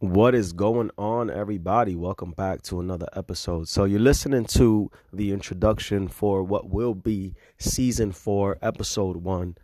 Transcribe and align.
What 0.00 0.36
is 0.36 0.52
going 0.52 0.92
on, 0.96 1.28
everybody? 1.28 1.96
Welcome 1.96 2.30
back 2.30 2.62
to 2.62 2.78
another 2.78 3.08
episode. 3.16 3.66
So, 3.66 3.82
you're 3.82 3.98
listening 3.98 4.44
to 4.44 4.92
the 5.12 5.32
introduction 5.32 6.06
for 6.06 6.44
what 6.44 6.70
will 6.70 6.94
be 6.94 7.34
season 7.58 8.12
four, 8.12 8.58
episode 8.62 9.16
one. 9.16 9.56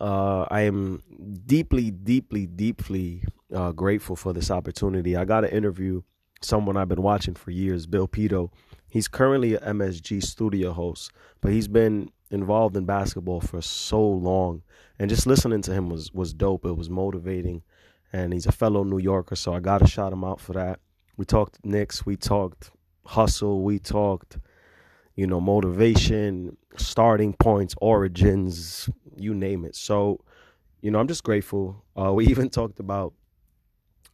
Uh, 0.00 0.44
I 0.50 0.62
am 0.62 1.04
deeply, 1.46 1.92
deeply, 1.92 2.46
deeply 2.46 3.22
uh, 3.54 3.70
grateful 3.70 4.16
for 4.16 4.32
this 4.32 4.50
opportunity. 4.50 5.14
I 5.14 5.24
got 5.24 5.42
to 5.42 5.54
interview 5.54 6.02
someone 6.42 6.76
I've 6.76 6.88
been 6.88 7.02
watching 7.02 7.36
for 7.36 7.52
years, 7.52 7.86
Bill 7.86 8.08
Pidto. 8.08 8.50
He's 8.88 9.06
currently 9.06 9.54
an 9.54 9.78
MSG 9.78 10.20
studio 10.24 10.72
host, 10.72 11.12
but 11.40 11.52
he's 11.52 11.68
been 11.68 12.10
involved 12.32 12.76
in 12.76 12.86
basketball 12.86 13.40
for 13.40 13.62
so 13.62 14.04
long. 14.04 14.62
And 14.98 15.08
just 15.08 15.28
listening 15.28 15.62
to 15.62 15.72
him 15.72 15.88
was, 15.90 16.12
was 16.12 16.34
dope. 16.34 16.64
It 16.64 16.76
was 16.76 16.90
motivating 16.90 17.62
and 18.12 18.32
he's 18.32 18.46
a 18.46 18.52
fellow 18.52 18.84
New 18.84 18.98
Yorker, 18.98 19.36
so 19.36 19.54
I 19.54 19.60
got 19.60 19.78
to 19.78 19.86
shout 19.86 20.12
him 20.12 20.24
out 20.24 20.40
for 20.40 20.52
that. 20.54 20.80
We 21.16 21.24
talked 21.24 21.64
Knicks, 21.64 22.04
we 22.04 22.16
talked 22.16 22.70
hustle, 23.04 23.62
we 23.62 23.78
talked, 23.78 24.38
you 25.14 25.26
know, 25.26 25.40
motivation, 25.40 26.56
starting 26.76 27.32
points, 27.34 27.74
origins, 27.80 28.88
you 29.16 29.34
name 29.34 29.64
it. 29.64 29.74
So, 29.74 30.20
you 30.82 30.90
know, 30.90 30.98
I'm 30.98 31.08
just 31.08 31.24
grateful. 31.24 31.84
Uh, 31.98 32.12
we 32.12 32.26
even 32.28 32.50
talked 32.50 32.80
about 32.80 33.14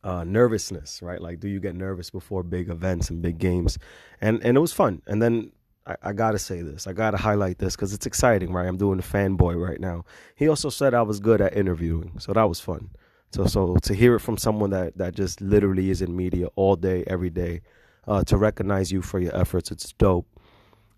uh, 0.05 0.25
nervousness, 0.25 1.01
right? 1.03 1.21
Like, 1.21 1.41
do 1.41 1.49
you 1.49 1.61
get 1.61 1.75
nervous 1.75 2.11
before 2.11 2.43
big 2.43 2.69
events 2.69 3.11
and 3.11 3.23
big 3.23 3.39
games? 3.39 3.79
And 4.21 4.43
and 4.45 4.57
it 4.57 4.61
was 4.61 4.73
fun. 4.73 5.03
And 5.07 5.23
then 5.23 5.53
I, 5.87 5.97
I 6.03 6.13
gotta 6.13 6.39
say 6.39 6.63
this, 6.63 6.87
I 6.87 6.93
gotta 6.93 7.17
highlight 7.17 7.59
this 7.59 7.77
because 7.77 7.93
it's 7.93 8.07
exciting, 8.07 8.53
right? 8.53 8.67
I'm 8.67 8.77
doing 8.77 8.99
a 8.99 9.03
fanboy 9.03 9.61
right 9.65 9.81
now. 9.81 10.05
He 10.35 10.49
also 10.49 10.71
said 10.71 10.95
I 10.95 11.03
was 11.03 11.21
good 11.21 11.41
at 11.41 11.57
interviewing, 11.57 12.19
so 12.19 12.33
that 12.33 12.49
was 12.49 12.61
fun. 12.61 12.91
So 13.33 13.47
so 13.47 13.77
to 13.83 13.95
hear 13.95 14.15
it 14.17 14.21
from 14.21 14.37
someone 14.37 14.71
that 14.71 14.99
that 14.99 15.15
just 15.15 15.41
literally 15.41 15.91
is 15.91 16.03
in 16.03 16.15
media 16.15 16.49
all 16.55 16.77
day, 16.77 17.03
every 17.07 17.31
day, 17.31 17.63
uh, 18.07 18.23
to 18.25 18.37
recognize 18.37 18.93
you 18.93 19.01
for 19.03 19.19
your 19.19 19.35
efforts, 19.35 19.71
it's 19.71 19.93
dope. 19.95 20.27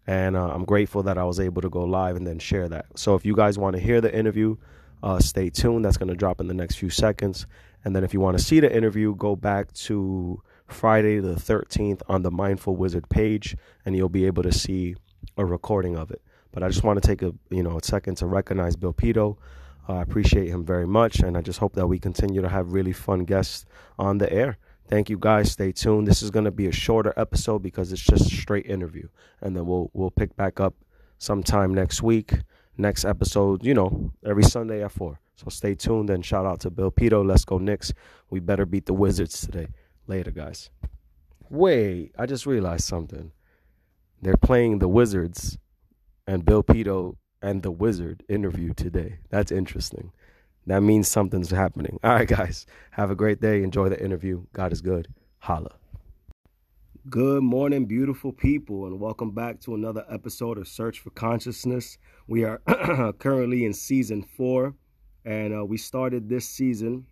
And 0.06 0.36
uh, 0.36 0.48
I'm 0.48 0.64
grateful 0.64 1.02
that 1.04 1.16
I 1.16 1.24
was 1.24 1.40
able 1.40 1.62
to 1.62 1.70
go 1.70 1.84
live 1.84 2.16
and 2.16 2.26
then 2.26 2.38
share 2.38 2.68
that. 2.68 2.86
So 2.96 3.14
if 3.14 3.24
you 3.24 3.34
guys 3.34 3.56
want 3.56 3.76
to 3.76 3.80
hear 3.80 4.00
the 4.00 4.14
interview, 4.14 4.56
uh, 5.02 5.18
stay 5.18 5.48
tuned. 5.48 5.84
That's 5.84 5.96
going 5.96 6.08
to 6.08 6.14
drop 6.14 6.40
in 6.40 6.48
the 6.48 6.54
next 6.54 6.76
few 6.76 6.90
seconds. 6.90 7.46
And 7.84 7.94
then 7.94 8.04
if 8.04 8.12
you 8.12 8.20
want 8.20 8.36
to 8.36 8.42
see 8.42 8.60
the 8.60 8.74
interview, 8.74 9.14
go 9.14 9.36
back 9.36 9.72
to 9.74 10.42
Friday 10.66 11.20
the 11.20 11.34
13th 11.34 12.02
on 12.08 12.22
the 12.22 12.30
Mindful 12.30 12.76
Wizard 12.76 13.08
page, 13.08 13.56
and 13.86 13.96
you'll 13.96 14.08
be 14.08 14.26
able 14.26 14.42
to 14.42 14.52
see 14.52 14.96
a 15.36 15.44
recording 15.44 15.96
of 15.96 16.10
it. 16.10 16.20
But 16.52 16.62
I 16.62 16.68
just 16.68 16.84
want 16.84 17.00
to 17.02 17.06
take 17.06 17.22
a 17.22 17.32
you 17.50 17.62
know 17.62 17.78
a 17.78 17.84
second 17.84 18.16
to 18.16 18.26
recognize 18.26 18.76
Bill 18.76 18.92
Pidto. 18.92 19.36
I 19.86 20.00
appreciate 20.00 20.48
him 20.48 20.64
very 20.64 20.86
much, 20.86 21.20
and 21.20 21.36
I 21.36 21.42
just 21.42 21.58
hope 21.58 21.74
that 21.74 21.86
we 21.86 21.98
continue 21.98 22.40
to 22.40 22.48
have 22.48 22.72
really 22.72 22.92
fun 22.92 23.24
guests 23.24 23.66
on 23.98 24.18
the 24.18 24.32
air. 24.32 24.56
Thank 24.88 25.10
you 25.10 25.18
guys. 25.18 25.52
Stay 25.52 25.72
tuned. 25.72 26.06
This 26.06 26.22
is 26.22 26.30
going 26.30 26.44
to 26.44 26.50
be 26.50 26.66
a 26.66 26.72
shorter 26.72 27.12
episode 27.16 27.60
because 27.60 27.92
it's 27.92 28.02
just 28.02 28.32
a 28.32 28.36
straight 28.36 28.66
interview, 28.66 29.08
and 29.40 29.56
then 29.56 29.66
we'll 29.66 29.90
we'll 29.92 30.10
pick 30.10 30.36
back 30.36 30.60
up 30.60 30.74
sometime 31.18 31.74
next 31.74 32.02
week. 32.02 32.34
Next 32.76 33.04
episode, 33.04 33.64
you 33.64 33.72
know, 33.72 34.12
every 34.26 34.42
Sunday 34.42 34.82
at 34.82 34.90
four. 34.90 35.20
So 35.36 35.46
stay 35.48 35.74
tuned 35.74 36.10
and 36.10 36.24
shout 36.24 36.44
out 36.44 36.60
to 36.60 36.70
Bill 36.70 36.90
Pidto. 36.90 37.24
Let's 37.24 37.44
go 37.44 37.58
Knicks. 37.58 37.92
We 38.30 38.40
better 38.40 38.66
beat 38.66 38.86
the 38.86 38.94
Wizards 38.94 39.40
today. 39.40 39.68
Later, 40.06 40.32
guys. 40.32 40.70
Wait, 41.50 42.12
I 42.18 42.26
just 42.26 42.46
realized 42.46 42.84
something. 42.84 43.32
They're 44.20 44.36
playing 44.36 44.78
the 44.78 44.88
Wizards, 44.88 45.58
and 46.26 46.44
Bill 46.44 46.62
Pidto 46.62 47.16
and 47.44 47.62
the 47.62 47.70
Wizard 47.70 48.24
interview 48.26 48.72
today. 48.72 49.18
That's 49.28 49.52
interesting. 49.52 50.12
That 50.66 50.80
means 50.80 51.08
something's 51.08 51.50
happening. 51.50 52.00
All 52.02 52.14
right, 52.14 52.26
guys. 52.26 52.64
Have 52.92 53.10
a 53.10 53.14
great 53.14 53.42
day. 53.42 53.62
Enjoy 53.62 53.90
the 53.90 54.02
interview. 54.02 54.46
God 54.54 54.72
is 54.72 54.80
good. 54.80 55.08
Holla. 55.40 55.72
Good 57.10 57.42
morning, 57.42 57.84
beautiful 57.84 58.32
people, 58.32 58.86
and 58.86 58.98
welcome 58.98 59.32
back 59.32 59.60
to 59.60 59.74
another 59.74 60.06
episode 60.10 60.56
of 60.56 60.66
Search 60.66 61.00
for 61.00 61.10
Consciousness. 61.10 61.98
We 62.26 62.44
are 62.44 62.62
currently 63.18 63.66
in 63.66 63.74
season 63.74 64.22
four, 64.22 64.74
and 65.26 65.54
uh, 65.54 65.66
we 65.66 65.76
started 65.76 66.30
this 66.30 66.48
season 66.48 67.04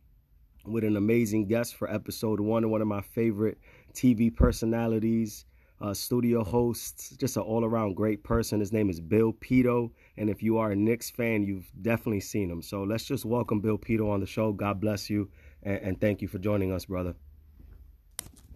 with 0.64 0.84
an 0.84 0.96
amazing 0.96 1.46
guest 1.46 1.74
for 1.74 1.92
episode 1.92 2.40
one, 2.40 2.70
one 2.70 2.80
of 2.80 2.88
my 2.88 3.02
favorite 3.02 3.58
TV 3.92 4.34
personalities, 4.34 5.44
uh, 5.82 5.92
studio 5.92 6.44
hosts, 6.44 7.10
just 7.16 7.36
an 7.36 7.42
all 7.42 7.64
around 7.64 7.96
great 7.96 8.22
person. 8.22 8.60
His 8.60 8.72
name 8.72 8.88
is 8.88 9.00
Bill 9.00 9.32
Pidto. 9.32 9.90
And 10.16 10.30
if 10.30 10.40
you 10.40 10.56
are 10.58 10.70
a 10.70 10.76
Knicks 10.76 11.10
fan, 11.10 11.42
you've 11.42 11.70
definitely 11.82 12.20
seen 12.20 12.48
him. 12.48 12.62
So 12.62 12.84
let's 12.84 13.04
just 13.04 13.24
welcome 13.24 13.60
Bill 13.60 13.76
Pidto 13.76 14.08
on 14.08 14.20
the 14.20 14.26
show. 14.26 14.52
God 14.52 14.80
bless 14.80 15.10
you. 15.10 15.28
And, 15.64 15.78
and 15.78 16.00
thank 16.00 16.22
you 16.22 16.28
for 16.28 16.38
joining 16.38 16.72
us, 16.72 16.84
brother. 16.84 17.14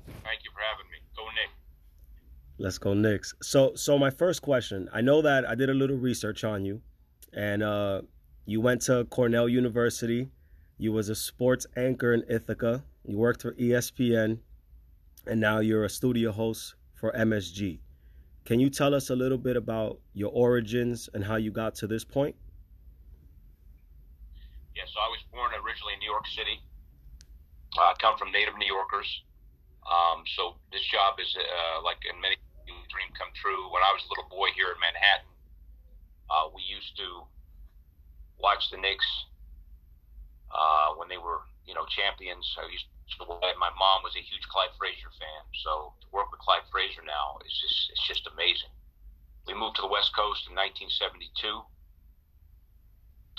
Thank 0.07 0.45
you 0.45 0.51
for 0.55 0.61
having 0.71 0.89
me. 0.91 0.99
Go 1.17 1.25
Knicks. 1.25 1.53
Let's 2.59 2.79
go 2.79 2.95
Knicks. 2.95 3.35
So, 3.43 3.75
so 3.75 3.99
my 3.99 4.11
first 4.11 4.43
question 4.43 4.89
I 4.93 5.01
know 5.01 5.21
that 5.23 5.49
I 5.49 5.57
did 5.57 5.69
a 5.69 5.75
little 5.75 5.97
research 5.97 6.45
on 6.45 6.65
you, 6.65 6.81
and 7.33 7.63
uh, 7.63 8.03
you 8.45 8.61
went 8.61 8.83
to 8.83 9.05
Cornell 9.07 9.49
University. 9.49 10.29
You 10.79 10.93
was 10.93 11.09
a 11.09 11.17
sports 11.17 11.67
anchor 11.77 12.15
in 12.15 12.23
Ithaca. 12.29 12.85
You 13.05 13.19
worked 13.19 13.43
for 13.43 13.53
ESPN, 13.55 14.39
and 15.27 15.41
now 15.41 15.59
you're 15.59 15.85
a 15.85 15.91
studio 15.91 16.31
host 16.31 16.76
for 16.97 17.13
MSG. 17.13 17.79
Can 18.45 18.61
you 18.61 18.71
tell 18.71 18.95
us 18.95 19.11
a 19.11 19.17
little 19.17 19.39
bit 19.39 19.57
about 19.57 20.01
your 20.15 20.31
origins 20.33 21.09
and 21.15 21.25
how 21.25 21.37
you 21.37 21.51
got 21.51 21.75
to 21.77 21.87
this 21.87 22.05
point? 22.05 22.35
Yeah, 24.75 24.85
so 24.87 25.01
I 25.01 25.09
was 25.09 25.21
born 25.33 25.51
originally 25.63 25.95
in 25.95 26.01
New 26.01 26.11
York 26.11 26.27
City. 26.29 26.61
I 27.79 27.95
come 28.01 28.17
from 28.17 28.33
native 28.33 28.57
New 28.59 28.67
Yorkers. 28.67 29.09
Um, 29.87 30.25
so 30.35 30.57
this 30.73 30.83
job 30.87 31.21
is 31.21 31.37
uh, 31.37 31.83
like 31.83 31.99
in 32.09 32.21
many 32.21 32.37
dream 32.67 33.13
come 33.13 33.29
true. 33.37 33.69
When 33.69 33.83
I 33.85 33.93
was 33.93 34.03
a 34.07 34.09
little 34.09 34.31
boy 34.33 34.49
here 34.57 34.73
in 34.73 34.79
Manhattan, 34.81 35.29
uh, 36.33 36.49
we 36.55 36.63
used 36.65 36.97
to 36.97 37.29
watch 38.41 38.71
the 38.71 38.81
Knicks 38.81 39.07
uh, 40.51 40.97
when 40.97 41.09
they 41.09 41.19
were, 41.19 41.45
you 41.67 41.75
know, 41.75 41.85
champions. 41.93 42.47
I 42.57 42.65
used 42.73 42.89
my 43.59 43.73
mom 43.79 44.03
was 44.03 44.15
a 44.19 44.23
huge 44.23 44.45
Clyde 44.51 44.75
Frazier 44.79 45.13
fan, 45.17 45.43
so 45.63 45.95
to 46.03 46.07
work 46.11 46.31
with 46.31 46.43
Clyde 46.43 46.67
Frazier 46.71 47.07
now 47.07 47.39
is 47.47 47.55
just 47.55 47.91
it's 47.95 48.07
just 48.07 48.27
amazing. 48.27 48.71
We 49.47 49.55
moved 49.55 49.79
to 49.79 49.87
the 49.87 49.93
West 49.93 50.11
Coast 50.15 50.51
in 50.51 50.59
1972. 50.59 51.47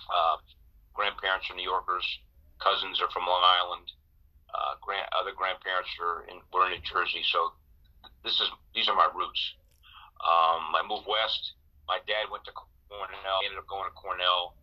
Uh, 0.07 0.37
grandparents 0.95 1.51
are 1.51 1.57
New 1.59 1.67
Yorkers, 1.67 2.05
cousins 2.63 3.03
are 3.03 3.11
from 3.11 3.27
Long 3.27 3.43
Island, 3.43 3.91
uh, 4.55 4.79
grand, 4.79 5.05
other 5.11 5.35
grandparents 5.35 5.91
are 5.99 6.23
in 6.31 6.39
were 6.55 6.71
in 6.71 6.79
New 6.79 6.85
Jersey. 6.87 7.21
So 7.27 7.51
this 8.23 8.39
is 8.39 8.47
these 8.71 8.87
are 8.87 8.95
my 8.95 9.11
roots. 9.11 9.41
Um, 10.23 10.73
I 10.73 10.81
moved 10.87 11.05
west. 11.05 11.59
My 11.87 11.99
dad 12.07 12.31
went 12.31 12.47
to 12.47 12.53
Cornell. 12.55 13.39
Ended 13.43 13.59
up 13.59 13.67
going 13.67 13.85
to 13.85 13.95
Cornell. 13.95 14.55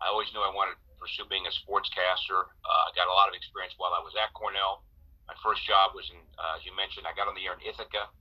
I 0.00 0.08
always 0.08 0.28
knew 0.32 0.40
I 0.40 0.52
wanted 0.52 0.76
pursue 1.00 1.24
being 1.32 1.48
a 1.48 1.54
sportscaster. 1.64 2.46
Uh, 2.60 2.82
I 2.86 2.90
got 2.92 3.08
a 3.08 3.16
lot 3.16 3.32
of 3.32 3.34
experience 3.34 3.72
while 3.80 3.96
I 3.96 4.04
was 4.04 4.12
at 4.20 4.30
Cornell. 4.36 4.84
My 5.26 5.34
first 5.40 5.64
job 5.64 5.96
was 5.96 6.04
in, 6.12 6.20
uh, 6.36 6.60
as 6.60 6.62
you 6.68 6.76
mentioned, 6.76 7.08
I 7.08 7.16
got 7.16 7.26
on 7.26 7.34
the 7.34 7.48
air 7.48 7.56
in 7.56 7.64
Ithaca 7.64 8.12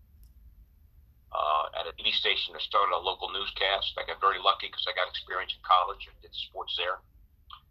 uh, 1.29 1.65
at 1.77 1.85
a 1.85 1.93
TV 1.99 2.15
station 2.15 2.55
that 2.55 2.63
started 2.63 2.95
a 2.95 3.01
local 3.01 3.29
newscast. 3.29 3.93
I 3.99 4.07
got 4.07 4.23
very 4.23 4.41
lucky 4.41 4.71
because 4.71 4.87
I 4.87 4.95
got 4.95 5.11
experience 5.11 5.53
in 5.53 5.61
college 5.61 6.07
and 6.07 6.15
did 6.23 6.33
sports 6.49 6.73
there. 6.79 7.03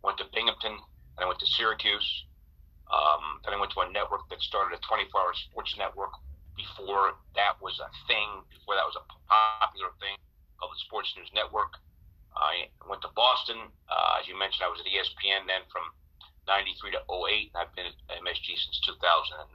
Went 0.04 0.20
to 0.22 0.26
Binghamton, 0.30 0.78
and 0.78 1.20
I 1.20 1.26
went 1.26 1.40
to 1.42 1.48
Syracuse. 1.58 2.06
Um, 2.88 3.42
then 3.44 3.52
I 3.52 3.58
went 3.58 3.74
to 3.74 3.84
a 3.84 3.88
network 3.90 4.28
that 4.30 4.40
started 4.40 4.78
a 4.78 4.80
24-hour 4.86 5.34
sports 5.50 5.74
network 5.76 6.14
before 6.56 7.14
that 7.38 7.58
was 7.62 7.78
a 7.78 7.90
thing, 8.10 8.42
before 8.50 8.74
that 8.74 8.86
was 8.86 8.98
a 8.98 9.04
popular 9.30 9.94
thing 10.02 10.18
called 10.58 10.74
the 10.74 10.82
Sports 10.86 11.14
News 11.14 11.30
Network. 11.34 11.78
I 12.38 12.70
went 12.86 13.02
to 13.02 13.12
Boston. 13.18 13.58
Uh, 13.90 14.22
as 14.22 14.30
you 14.30 14.38
mentioned, 14.38 14.62
I 14.62 14.70
was 14.70 14.78
at 14.80 14.86
ESPN 14.86 15.50
then 15.50 15.66
from 15.68 15.90
93 16.46 16.96
to 16.96 17.02
08, 17.04 17.52
and 17.52 17.58
I've 17.58 17.74
been 17.74 17.90
at 17.90 17.98
MSG 18.22 18.46
since 18.56 18.78
2009. 18.86 19.50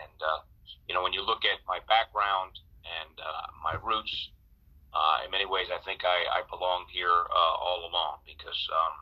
And, 0.00 0.18
uh, 0.22 0.40
you 0.86 0.94
know, 0.94 1.02
when 1.02 1.12
you 1.12 1.20
look 1.20 1.44
at 1.44 1.60
my 1.66 1.82
background 1.90 2.56
and 2.86 3.14
uh, 3.20 3.46
my 3.60 3.76
roots, 3.82 4.32
uh, 4.94 5.26
in 5.26 5.28
many 5.28 5.44
ways, 5.44 5.68
I 5.68 5.82
think 5.84 6.06
I, 6.06 6.40
I 6.40 6.40
here 6.88 7.12
uh, 7.12 7.54
all 7.60 7.86
along 7.86 8.24
because 8.24 8.58
um, 8.72 8.94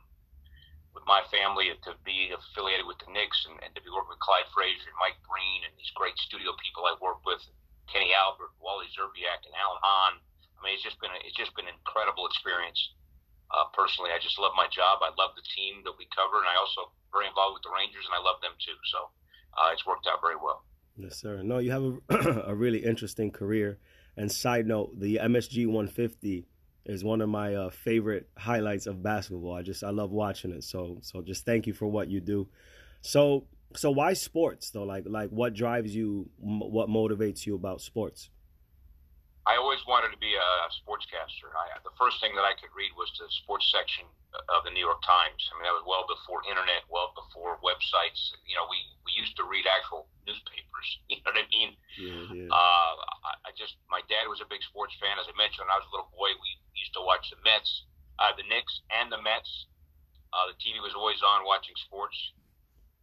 with 0.93 1.07
my 1.07 1.23
family, 1.31 1.71
to 1.71 1.93
be 2.03 2.35
affiliated 2.35 2.85
with 2.85 2.99
the 3.01 3.09
Knicks 3.13 3.47
and, 3.47 3.57
and 3.63 3.71
to 3.79 3.81
be 3.81 3.93
working 3.93 4.13
with 4.13 4.21
Clyde 4.21 4.49
Frazier 4.51 4.91
and 4.91 4.99
Mike 4.99 5.17
Breen 5.25 5.65
and 5.65 5.73
these 5.79 5.93
great 5.95 6.19
studio 6.19 6.53
people 6.59 6.85
I 6.85 6.99
worked 6.99 7.25
with, 7.25 7.41
Kenny 7.87 8.11
Albert, 8.17 8.53
Wally 8.59 8.91
Szczerbiak, 8.91 9.47
and 9.47 9.55
Alan 9.55 9.81
Hahn. 9.81 10.19
I 10.57 10.59
mean, 10.65 10.75
it's 10.75 10.83
just 10.83 10.99
been 10.99 11.15
a, 11.15 11.21
it's 11.23 11.37
just 11.39 11.55
been 11.55 11.71
an 11.71 11.77
incredible 11.79 12.27
experience 12.27 12.97
uh, 13.55 13.71
personally, 13.73 14.11
I 14.11 14.19
just 14.19 14.39
love 14.39 14.53
my 14.57 14.67
job. 14.73 15.03
I 15.03 15.15
love 15.15 15.35
the 15.39 15.47
team 15.55 15.83
that 15.85 15.95
we 15.99 16.07
cover, 16.11 16.43
and 16.43 16.49
I 16.51 16.59
also 16.59 16.91
very 17.13 17.27
involved 17.31 17.59
with 17.59 17.65
the 17.65 17.75
Rangers, 17.75 18.05
and 18.07 18.15
I 18.15 18.23
love 18.23 18.43
them 18.43 18.55
too. 18.59 18.75
So 18.91 18.99
uh, 19.55 19.71
it's 19.73 19.87
worked 19.87 20.07
out 20.11 20.19
very 20.21 20.37
well. 20.37 20.67
Yes, 20.97 21.21
sir. 21.21 21.43
No, 21.43 21.59
you 21.59 21.71
have 21.71 21.85
a, 21.85 22.43
a 22.51 22.55
really 22.55 22.85
interesting 22.85 23.31
career. 23.31 23.79
And 24.17 24.33
side 24.33 24.67
note, 24.67 24.99
the 24.99 25.21
MSG 25.23 25.67
150 25.67 26.47
is 26.87 27.05
one 27.05 27.21
of 27.21 27.29
my 27.29 27.55
uh, 27.55 27.71
favorite 27.71 28.29
highlights 28.37 28.87
of 28.87 29.03
basketball. 29.03 29.55
I 29.55 29.63
just 29.63 29.85
I 29.85 29.91
love 29.91 30.11
watching 30.11 30.53
it. 30.53 30.65
So 30.65 30.99
so 31.03 31.21
just 31.21 31.45
thank 31.45 31.67
you 31.67 31.75
for 31.75 31.87
what 31.87 32.09
you 32.09 32.21
do. 32.21 32.49
So 33.03 33.47
so 33.75 33.91
why 33.91 34.15
sports 34.15 34.71
though? 34.71 34.85
Like 34.85 35.05
like 35.07 35.31
what 35.31 35.55
drives 35.55 35.95
you? 35.95 36.31
What 36.39 36.89
motivates 36.89 37.45
you 37.45 37.55
about 37.55 37.81
sports? 37.81 38.31
I 39.47 39.55
always 39.63 39.79
wanted 39.87 40.11
to 40.11 40.19
be 40.19 40.35
a 40.35 40.51
sportscaster. 40.83 41.55
I, 41.55 41.79
the 41.87 41.95
first 41.95 42.19
thing 42.19 42.35
that 42.35 42.43
I 42.43 42.59
could 42.59 42.75
read 42.75 42.91
was 42.99 43.07
the 43.15 43.31
sports 43.31 43.71
section 43.71 44.03
of 44.51 44.67
the 44.67 44.75
New 44.75 44.83
York 44.83 44.99
Times. 45.07 45.39
I 45.49 45.57
mean, 45.57 45.71
that 45.71 45.77
was 45.79 45.87
well 45.87 46.03
before 46.11 46.43
internet, 46.51 46.83
well 46.91 47.15
before 47.15 47.63
websites. 47.63 48.35
You 48.43 48.59
know, 48.59 48.67
we, 48.67 48.83
we 49.07 49.15
used 49.15 49.39
to 49.39 49.47
read 49.47 49.65
actual 49.71 50.11
newspapers. 50.27 50.67
You 51.09 51.23
know 51.23 51.33
what 51.33 51.39
I 51.39 51.47
mean? 51.51 51.71
Yeah, 51.99 52.27
yeah. 52.35 52.51
Uh, 52.51 52.95
I, 53.27 53.33
I 53.49 53.51
just, 53.57 53.79
my 53.91 54.03
dad 54.11 54.27
was 54.27 54.43
a 54.43 54.49
big 54.51 54.63
sports 54.67 54.95
fan. 54.99 55.19
As 55.19 55.27
I 55.31 55.35
mentioned, 55.39 55.67
when 55.67 55.73
I 55.73 55.79
was 55.79 55.87
a 55.89 55.93
little 55.95 56.11
boy, 56.15 56.31
we 56.35 56.51
used 56.75 56.95
to 56.99 57.03
watch 57.03 57.31
the 57.31 57.39
Mets, 57.47 57.87
uh, 58.19 58.35
the 58.35 58.45
Knicks, 58.47 58.83
and 58.91 59.11
the 59.11 59.19
Mets. 59.23 59.71
Uh, 60.35 60.51
the 60.51 60.59
TV 60.59 60.83
was 60.83 60.93
always 60.99 61.23
on 61.23 61.47
watching 61.47 61.75
sports. 61.87 62.15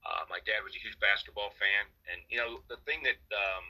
Uh, 0.04 0.28
my 0.28 0.44
dad 0.44 0.60
was 0.68 0.76
a 0.76 0.82
huge 0.84 1.00
basketball 1.00 1.56
fan, 1.56 1.88
and 2.12 2.20
you 2.28 2.36
know 2.36 2.60
the 2.68 2.76
thing 2.84 3.00
that 3.08 3.20
um, 3.32 3.64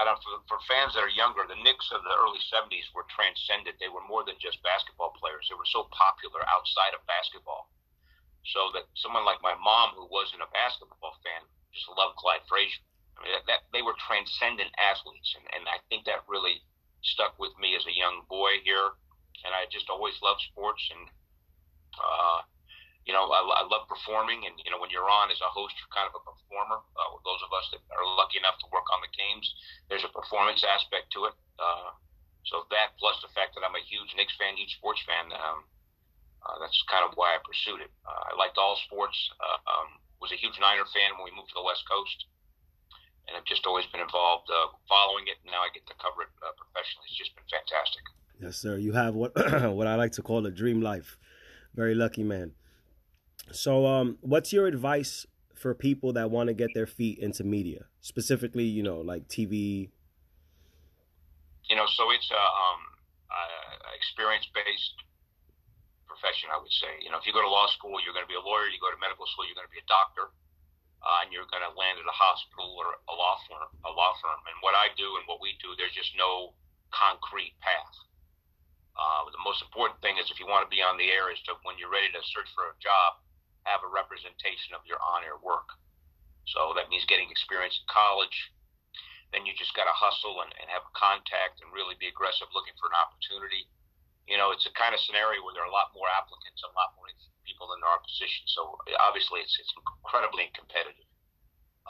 I 0.00 0.08
don't 0.08 0.16
for, 0.24 0.40
for 0.48 0.60
fans 0.64 0.96
that 0.96 1.04
are 1.04 1.12
younger, 1.12 1.44
the 1.44 1.60
Knicks 1.60 1.92
of 1.92 2.00
the 2.00 2.16
early 2.16 2.40
'70s 2.48 2.88
were 2.96 3.04
transcended. 3.12 3.76
They 3.76 3.92
were 3.92 4.04
more 4.08 4.24
than 4.24 4.40
just 4.40 4.64
basketball 4.64 5.12
players. 5.20 5.44
They 5.48 5.58
were 5.58 5.68
so 5.68 5.88
popular 5.92 6.40
outside 6.48 6.96
of 6.96 7.04
basketball, 7.04 7.68
so 8.48 8.72
that 8.72 8.88
someone 8.96 9.28
like 9.28 9.44
my 9.44 9.52
mom, 9.60 9.92
who 9.92 10.08
wasn't 10.08 10.44
a 10.44 10.54
basketball 10.56 11.20
fan, 11.20 11.44
just 11.76 11.92
loved 11.92 12.16
Clyde 12.16 12.44
Frazier. 12.48 12.80
I 13.20 13.28
mean, 13.28 13.32
that, 13.36 13.44
that 13.46 13.62
they 13.76 13.84
were 13.84 13.96
transcendent 14.00 14.72
athletes, 14.80 15.36
and, 15.36 15.44
and 15.52 15.64
I 15.68 15.76
think 15.92 16.08
that 16.08 16.24
really 16.24 16.64
stuck 17.04 17.36
with 17.36 17.52
me 17.60 17.76
as 17.76 17.84
a 17.84 17.92
young 17.92 18.24
boy 18.32 18.64
here. 18.64 18.96
And 19.44 19.52
I 19.52 19.66
just 19.68 19.90
always 19.90 20.14
loved 20.22 20.40
sports, 20.48 20.82
and 20.88 21.04
uh, 21.98 22.40
you 23.06 23.10
know, 23.10 23.26
I, 23.26 23.42
I 23.42 23.62
love 23.66 23.90
performing, 23.90 24.46
and 24.46 24.54
you 24.62 24.70
know, 24.70 24.78
when 24.78 24.90
you're 24.94 25.10
on 25.10 25.30
as 25.34 25.42
a 25.42 25.50
host, 25.50 25.74
you're 25.78 25.90
kind 25.90 26.06
of 26.06 26.14
a 26.14 26.22
performer. 26.22 26.78
Uh, 26.94 27.18
those 27.26 27.42
of 27.42 27.50
us 27.50 27.66
that 27.74 27.82
are 27.90 28.06
lucky 28.14 28.38
enough 28.38 28.58
to 28.62 28.68
work 28.70 28.86
on 28.94 29.02
the 29.02 29.10
games, 29.10 29.46
there's 29.90 30.06
a 30.06 30.12
performance 30.14 30.62
aspect 30.62 31.10
to 31.18 31.26
it. 31.26 31.34
Uh, 31.58 31.90
so 32.46 32.66
that 32.70 32.94
plus 32.98 33.18
the 33.22 33.30
fact 33.34 33.54
that 33.58 33.66
I'm 33.66 33.74
a 33.74 33.82
huge 33.82 34.14
Knicks 34.14 34.34
fan, 34.38 34.54
huge 34.54 34.78
sports 34.78 35.02
fan, 35.02 35.34
um, 35.34 35.66
uh, 36.42 36.58
that's 36.62 36.78
kind 36.90 37.06
of 37.06 37.14
why 37.14 37.34
I 37.34 37.38
pursued 37.42 37.82
it. 37.82 37.90
Uh, 38.06 38.34
I 38.34 38.38
liked 38.38 38.58
all 38.58 38.78
sports. 38.86 39.18
Uh, 39.38 39.58
um, 39.66 39.88
was 40.22 40.30
a 40.30 40.38
huge 40.38 40.54
Niner 40.62 40.86
fan 40.94 41.18
when 41.18 41.26
we 41.26 41.34
moved 41.34 41.50
to 41.50 41.58
the 41.58 41.66
West 41.66 41.82
Coast, 41.90 42.30
and 43.26 43.34
I've 43.34 43.46
just 43.50 43.66
always 43.66 43.86
been 43.90 44.02
involved 44.02 44.46
uh, 44.46 44.70
following 44.86 45.26
it. 45.26 45.42
And 45.42 45.50
now 45.50 45.66
I 45.66 45.70
get 45.74 45.86
to 45.90 45.94
cover 45.98 46.22
it 46.22 46.30
uh, 46.38 46.54
professionally. 46.54 47.10
It's 47.10 47.18
just 47.18 47.34
been 47.34 47.46
fantastic. 47.50 48.06
Yes, 48.38 48.58
sir. 48.58 48.78
You 48.78 48.94
have 48.94 49.14
what 49.14 49.34
what 49.74 49.86
I 49.90 49.98
like 49.98 50.14
to 50.18 50.22
call 50.22 50.46
a 50.46 50.50
dream 50.50 50.82
life. 50.82 51.18
Very 51.74 51.94
lucky 51.94 52.22
man. 52.22 52.54
So, 53.50 53.86
um, 53.86 54.18
what's 54.20 54.52
your 54.52 54.66
advice 54.66 55.26
for 55.54 55.74
people 55.74 56.12
that 56.14 56.30
want 56.30 56.48
to 56.48 56.54
get 56.54 56.70
their 56.74 56.86
feet 56.86 57.18
into 57.18 57.44
media, 57.44 57.86
specifically, 58.00 58.64
you 58.64 58.82
know, 58.82 59.00
like 59.00 59.28
TV? 59.28 59.90
You 61.68 61.76
know, 61.76 61.86
so 61.86 62.10
it's 62.10 62.30
a, 62.30 62.42
um, 62.42 62.80
a 63.30 63.42
experience-based 63.96 64.96
profession, 66.06 66.54
I 66.54 66.58
would 66.58 66.70
say. 66.70 67.02
You 67.02 67.10
know, 67.10 67.18
if 67.18 67.26
you 67.26 67.32
go 67.34 67.42
to 67.42 67.50
law 67.50 67.66
school, 67.74 67.98
you're 67.98 68.14
going 68.14 68.26
to 68.26 68.30
be 68.30 68.38
a 68.38 68.44
lawyer. 68.44 68.70
You 68.70 68.78
go 68.78 68.90
to 68.94 69.00
medical 69.00 69.26
school, 69.26 69.46
you're 69.46 69.58
going 69.58 69.66
to 69.66 69.74
be 69.74 69.82
a 69.82 69.90
doctor, 69.90 70.30
uh, 71.02 71.22
and 71.26 71.34
you're 71.34 71.48
going 71.50 71.64
to 71.66 71.72
land 71.74 71.98
at 71.98 72.06
a 72.06 72.14
hospital 72.14 72.78
or 72.78 72.98
a 73.10 73.14
law 73.14 73.38
firm. 73.46 73.70
A 73.88 73.92
law 73.92 74.14
firm. 74.22 74.38
And 74.46 74.56
what 74.62 74.78
I 74.78 74.94
do 74.94 75.18
and 75.18 75.24
what 75.26 75.42
we 75.42 75.58
do, 75.58 75.74
there's 75.74 75.94
just 75.94 76.14
no 76.14 76.54
concrete 76.94 77.56
path. 77.58 77.96
Uh, 78.92 79.24
the 79.32 79.40
most 79.40 79.64
important 79.64 79.96
thing 80.04 80.20
is 80.20 80.28
if 80.28 80.36
you 80.36 80.44
want 80.44 80.62
to 80.62 80.70
be 80.70 80.84
on 80.84 81.00
the 81.00 81.08
air 81.08 81.32
is 81.32 81.40
to 81.48 81.56
when 81.64 81.80
you're 81.80 81.90
ready 81.90 82.12
to 82.12 82.20
search 82.28 82.46
for 82.52 82.68
a 82.68 82.76
job, 82.76 83.22
have 83.68 83.84
a 83.86 83.90
representation 83.90 84.74
of 84.74 84.82
your 84.86 84.98
on-air 85.00 85.38
work. 85.40 85.68
So 86.50 86.74
that 86.74 86.90
means 86.90 87.06
getting 87.06 87.30
experience 87.30 87.78
in 87.78 87.86
college. 87.86 88.34
Then 89.30 89.48
you 89.48 89.56
just 89.56 89.72
got 89.72 89.88
to 89.88 89.94
hustle 89.96 90.44
and, 90.44 90.52
and 90.60 90.68
have 90.68 90.84
a 90.84 90.92
contact 90.92 91.62
and 91.62 91.72
really 91.72 91.96
be 91.96 92.10
aggressive 92.10 92.50
looking 92.52 92.76
for 92.76 92.92
an 92.92 92.98
opportunity. 92.98 93.64
You 94.28 94.36
know, 94.36 94.52
it's 94.52 94.68
a 94.68 94.74
kind 94.76 94.92
of 94.92 95.00
scenario 95.02 95.40
where 95.40 95.56
there 95.56 95.64
are 95.64 95.72
a 95.72 95.74
lot 95.74 95.94
more 95.96 96.06
applicants, 96.10 96.60
a 96.62 96.70
lot 96.76 96.94
more 96.98 97.08
people 97.42 97.72
in 97.74 97.80
our 97.82 97.98
position. 98.04 98.44
So 98.52 98.78
obviously, 99.02 99.42
it's 99.42 99.56
it's 99.58 99.72
incredibly 99.74 100.52
competitive. 100.54 101.08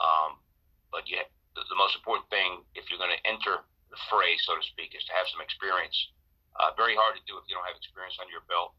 Um, 0.01 0.41
but 0.89 1.05
yeah, 1.05 1.25
the, 1.53 1.61
the 1.69 1.77
most 1.77 1.93
important 1.93 2.25
thing, 2.33 2.65
if 2.73 2.89
you're 2.89 3.01
going 3.01 3.13
to 3.13 3.23
enter 3.25 3.61
the 3.93 3.99
fray, 4.09 4.33
so 4.41 4.57
to 4.57 4.65
speak, 4.65 4.97
is 4.97 5.05
to 5.05 5.13
have 5.13 5.29
some 5.29 5.41
experience. 5.41 5.93
Uh, 6.57 6.73
very 6.77 6.97
hard 6.97 7.17
to 7.17 7.23
do 7.29 7.37
if 7.37 7.45
you 7.49 7.53
don't 7.57 7.65
have 7.65 7.77
experience 7.77 8.17
under 8.21 8.33
your 8.33 8.45
belt. 8.49 8.73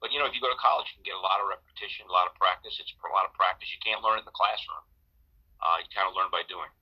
But 0.00 0.12
you 0.12 0.18
know, 0.18 0.26
if 0.26 0.34
you 0.34 0.40
go 0.40 0.48
to 0.48 0.56
college, 0.56 0.88
you 0.90 1.04
can 1.04 1.06
get 1.12 1.16
a 1.16 1.20
lot 1.20 1.44
of 1.44 1.46
repetition, 1.48 2.08
a 2.08 2.12
lot 2.12 2.26
of 2.26 2.34
practice. 2.40 2.80
It's 2.80 2.92
a 2.96 3.12
lot 3.12 3.28
of 3.28 3.32
practice. 3.36 3.68
You 3.68 3.80
can't 3.84 4.02
learn 4.02 4.18
in 4.18 4.24
the 4.24 4.32
classroom. 4.32 4.84
Uh, 5.60 5.84
you 5.84 5.88
kind 5.92 6.08
of 6.08 6.16
learn 6.16 6.32
by 6.32 6.42
doing. 6.48 6.72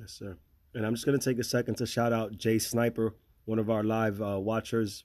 Yes, 0.00 0.16
sir. 0.16 0.36
And 0.74 0.86
I'm 0.86 0.94
just 0.94 1.04
going 1.04 1.18
to 1.18 1.24
take 1.24 1.38
a 1.38 1.44
second 1.44 1.76
to 1.76 1.86
shout 1.86 2.12
out 2.12 2.36
Jay 2.36 2.58
Sniper, 2.58 3.14
one 3.44 3.58
of 3.58 3.68
our 3.68 3.84
live 3.84 4.20
uh, 4.22 4.40
watchers 4.40 5.04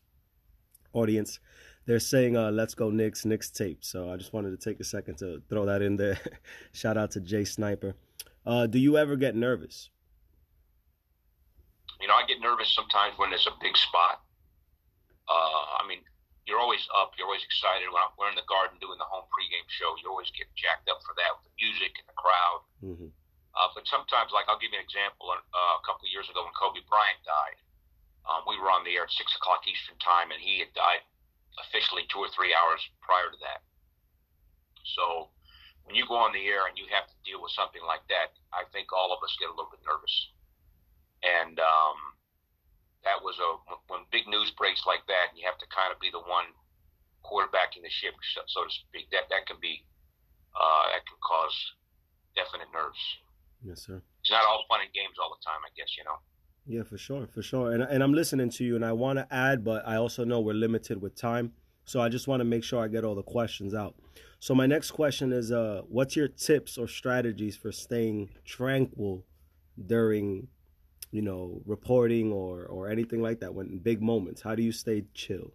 audience. 0.93 1.39
They're 1.85 1.99
saying, 1.99 2.37
uh, 2.37 2.51
"Let's 2.51 2.75
go 2.75 2.89
Knicks, 2.89 3.25
Knicks 3.25 3.49
tape." 3.49 3.83
So 3.83 4.11
I 4.11 4.15
just 4.15 4.31
wanted 4.31 4.51
to 4.51 4.57
take 4.57 4.79
a 4.79 4.85
second 4.85 5.17
to 5.17 5.41
throw 5.49 5.65
that 5.65 5.81
in 5.81 5.97
there. 5.97 6.19
shout 6.71 6.97
out 6.97 7.11
to 7.11 7.19
Jay 7.19 7.43
Sniper. 7.43 7.95
Uh, 8.45 8.67
do 8.67 8.79
you 8.79 8.97
ever 8.97 9.15
get 9.15 9.35
nervous? 9.35 9.89
You 11.99 12.07
know, 12.07 12.15
I 12.15 12.25
get 12.27 12.39
nervous 12.39 12.73
sometimes 12.73 13.13
when 13.17 13.33
it's 13.33 13.47
a 13.47 13.55
big 13.61 13.75
spot. 13.75 14.21
Uh, 15.27 15.83
I 15.83 15.87
mean, 15.87 15.99
you're 16.43 16.59
always 16.59 16.83
up. 16.91 17.15
You're 17.15 17.27
always 17.27 17.43
excited. 17.43 17.87
When 17.87 18.03
we're 18.19 18.31
in 18.31 18.39
the 18.39 18.47
garden 18.51 18.75
doing 18.83 18.99
the 18.99 19.07
home 19.07 19.27
pregame 19.31 19.67
show, 19.71 19.95
you 19.99 20.11
always 20.11 20.31
get 20.35 20.51
jacked 20.59 20.91
up 20.91 20.99
for 21.07 21.15
that 21.15 21.31
with 21.39 21.47
the 21.47 21.55
music 21.55 21.95
and 21.95 22.07
the 22.07 22.17
crowd. 22.19 22.59
Mm-hmm. 22.83 23.09
Uh, 23.53 23.69
but 23.71 23.87
sometimes, 23.87 24.33
like 24.35 24.49
I'll 24.51 24.59
give 24.59 24.73
you 24.75 24.81
an 24.81 24.87
example. 24.87 25.31
Uh, 25.31 25.75
a 25.79 25.83
couple 25.87 26.03
of 26.03 26.11
years 26.11 26.27
ago, 26.27 26.43
when 26.43 26.55
Kobe 26.57 26.83
Bryant 26.89 27.21
died, 27.23 27.59
um, 28.27 28.43
we 28.49 28.59
were 28.59 28.73
on 28.73 28.83
the 28.83 28.97
air 28.97 29.07
at 29.07 29.13
six 29.13 29.31
o'clock 29.39 29.63
Eastern 29.63 29.95
time, 30.03 30.33
and 30.33 30.41
he 30.41 30.59
had 30.59 30.73
died 30.75 31.05
officially 31.61 32.03
two 32.09 32.19
or 32.19 32.31
three 32.33 32.51
hours 32.51 32.81
prior 32.99 33.29
to 33.29 33.39
that. 33.45 33.61
So, 34.97 35.31
when 35.85 35.95
you 35.95 36.03
go 36.09 36.17
on 36.17 36.33
the 36.33 36.43
air 36.49 36.65
and 36.67 36.75
you 36.75 36.89
have 36.91 37.07
to 37.07 37.17
deal 37.23 37.39
with 37.39 37.53
something 37.55 37.83
like 37.85 38.03
that, 38.09 38.35
I 38.51 38.65
think 38.73 38.91
all 38.91 39.13
of 39.15 39.21
us 39.21 39.31
get 39.37 39.47
a 39.47 39.55
little 39.55 39.71
bit 39.71 39.85
nervous. 39.85 40.15
And 41.23 41.61
um, 41.61 42.12
that 43.03 43.19
was 43.21 43.35
a 43.39 43.49
when 43.91 44.07
big 44.11 44.27
news 44.27 44.51
breaks 44.57 44.83
like 44.87 45.03
that, 45.07 45.31
and 45.31 45.35
you 45.39 45.45
have 45.45 45.59
to 45.59 45.67
kind 45.69 45.91
of 45.91 45.99
be 45.99 46.09
the 46.11 46.23
one 46.23 46.47
quarterbacking 47.23 47.83
the 47.83 47.91
ship, 47.91 48.15
so 48.47 48.63
to 48.63 48.71
speak. 48.71 49.11
That 49.11 49.27
that 49.29 49.47
can 49.47 49.57
be 49.61 49.83
uh, 50.55 50.85
that 50.95 51.03
can 51.05 51.19
cause 51.23 51.55
definite 52.35 52.71
nerves. 52.73 52.99
Yes, 53.63 53.85
sir. 53.85 54.01
It's 54.21 54.31
not 54.31 54.45
all 54.45 54.65
fun 54.67 54.81
and 54.81 54.91
games 54.93 55.15
all 55.21 55.31
the 55.31 55.43
time, 55.43 55.61
I 55.63 55.71
guess. 55.75 55.95
You 55.97 56.03
know. 56.03 56.19
Yeah, 56.65 56.83
for 56.83 56.97
sure, 56.97 57.27
for 57.27 57.41
sure. 57.41 57.71
And 57.71 57.83
and 57.83 58.03
I'm 58.03 58.13
listening 58.13 58.49
to 58.51 58.63
you, 58.63 58.75
and 58.75 58.85
I 58.85 58.93
want 58.93 59.19
to 59.19 59.27
add, 59.33 59.63
but 59.63 59.87
I 59.87 59.95
also 59.95 60.23
know 60.23 60.39
we're 60.39 60.53
limited 60.53 61.01
with 61.01 61.15
time, 61.15 61.53
so 61.85 62.01
I 62.01 62.09
just 62.09 62.27
want 62.27 62.39
to 62.39 62.45
make 62.45 62.63
sure 62.63 62.83
I 62.83 62.87
get 62.87 63.03
all 63.03 63.15
the 63.15 63.23
questions 63.23 63.73
out. 63.73 63.95
So 64.39 64.53
my 64.53 64.65
next 64.65 64.91
question 64.91 65.31
is, 65.31 65.51
uh, 65.51 65.83
what's 65.87 66.15
your 66.15 66.27
tips 66.27 66.77
or 66.77 66.87
strategies 66.87 67.55
for 67.55 67.71
staying 67.71 68.29
tranquil 68.43 69.25
during 69.85 70.47
you 71.13 71.21
know, 71.21 71.61
reporting 71.69 72.33
or 72.33 72.65
or 72.65 72.89
anything 72.89 73.21
like 73.21 73.39
that 73.45 73.53
when 73.53 73.77
big 73.77 74.01
moments? 74.01 74.41
How 74.41 74.57
do 74.57 74.65
you 74.65 74.73
stay 74.73 75.05
chill? 75.13 75.53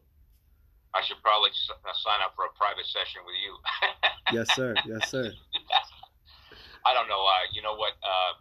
I 0.94 1.02
should 1.02 1.18
probably 1.18 1.50
uh, 1.50 1.92
sign 1.98 2.22
up 2.22 2.38
for 2.38 2.46
a 2.46 2.54
private 2.54 2.86
session 2.86 3.26
with 3.26 3.34
you. 3.42 3.52
yes, 4.38 4.46
sir. 4.54 4.72
Yes, 4.86 5.10
sir. 5.10 5.34
I 6.86 6.94
don't 6.94 7.10
know. 7.10 7.20
Uh, 7.26 7.44
you 7.52 7.60
know 7.60 7.74
what? 7.74 7.98
Uh, 8.00 8.38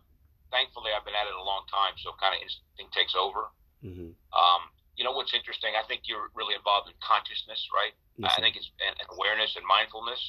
thankfully, 0.53 0.93
I've 0.93 1.03
been 1.03 1.17
at 1.17 1.25
it 1.25 1.33
a 1.33 1.41
long 1.41 1.65
time, 1.67 1.97
so 1.97 2.13
kind 2.21 2.37
of 2.37 2.39
instinct 2.45 2.93
takes 2.93 3.17
over. 3.17 3.49
Mm-hmm. 3.81 4.13
Um, 4.31 4.61
you 4.95 5.03
know 5.03 5.11
what's 5.11 5.33
interesting? 5.33 5.73
I 5.73 5.83
think 5.89 6.05
you're 6.05 6.29
really 6.37 6.53
involved 6.53 6.87
in 6.87 6.95
consciousness, 7.01 7.65
right? 7.73 7.97
Yes, 8.21 8.37
I 8.37 8.45
think 8.45 8.55
it's 8.55 8.69
and, 8.77 8.93
and 8.93 9.09
awareness 9.09 9.57
and 9.57 9.65
mindfulness. 9.65 10.21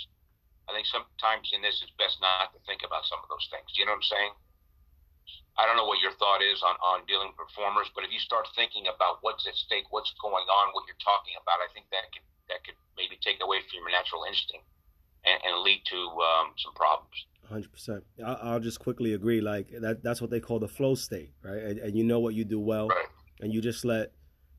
I 0.69 0.77
think 0.77 0.89
sometimes 0.89 1.53
in 1.53 1.61
this, 1.61 1.85
it's 1.85 1.93
best 2.01 2.17
not 2.25 2.53
to 2.57 2.61
think 2.65 2.81
about 2.81 3.05
some 3.05 3.21
of 3.21 3.29
those 3.29 3.45
things. 3.53 3.69
Do 3.77 3.81
you 3.81 3.87
know 3.89 3.97
what 3.97 4.05
I'm 4.05 4.13
saying? 4.13 4.33
I 5.59 5.67
don't 5.67 5.75
know 5.75 5.91
what 5.91 5.99
your 5.99 6.15
thought 6.23 6.39
is 6.39 6.63
on, 6.63 6.79
on 6.79 7.03
dealing 7.11 7.35
with 7.35 7.37
performers, 7.37 7.91
but 7.91 8.07
if 8.07 8.15
you 8.15 8.23
start 8.23 8.47
thinking 8.55 8.87
about 8.87 9.19
what's 9.27 9.43
at 9.47 9.59
stake, 9.59 9.91
what's 9.91 10.15
going 10.23 10.47
on, 10.47 10.71
what 10.73 10.87
you're 10.87 11.03
talking 11.03 11.35
about, 11.35 11.59
I 11.59 11.67
think 11.75 11.91
that 11.91 12.07
could 12.15 12.23
that 12.47 12.63
could 12.65 12.79
maybe 12.97 13.19
take 13.21 13.43
away 13.43 13.59
from 13.67 13.83
your 13.83 13.91
natural 13.91 14.25
instinct 14.25 14.65
and, 15.27 15.39
and 15.45 15.63
lead 15.63 15.83
to 15.91 15.99
um, 15.99 16.55
some 16.57 16.73
problems. 16.75 17.27
Hundred 17.49 17.73
percent. 17.73 18.05
I'll 18.25 18.61
just 18.61 18.79
quickly 18.79 19.15
agree. 19.15 19.41
Like 19.41 19.69
that, 19.81 20.03
that's 20.03 20.21
what 20.21 20.31
they 20.31 20.41
call 20.41 20.59
the 20.59 20.69
flow 20.69 20.95
state, 20.95 21.33
right? 21.43 21.59
And, 21.59 21.79
and 21.79 21.97
you 21.97 22.05
know 22.05 22.21
what 22.21 22.35
you 22.35 22.45
do 22.45 22.61
well, 22.61 22.89
right. 22.89 23.07
and 23.41 23.53
you 23.53 23.61
just 23.61 23.85
let 23.85 24.13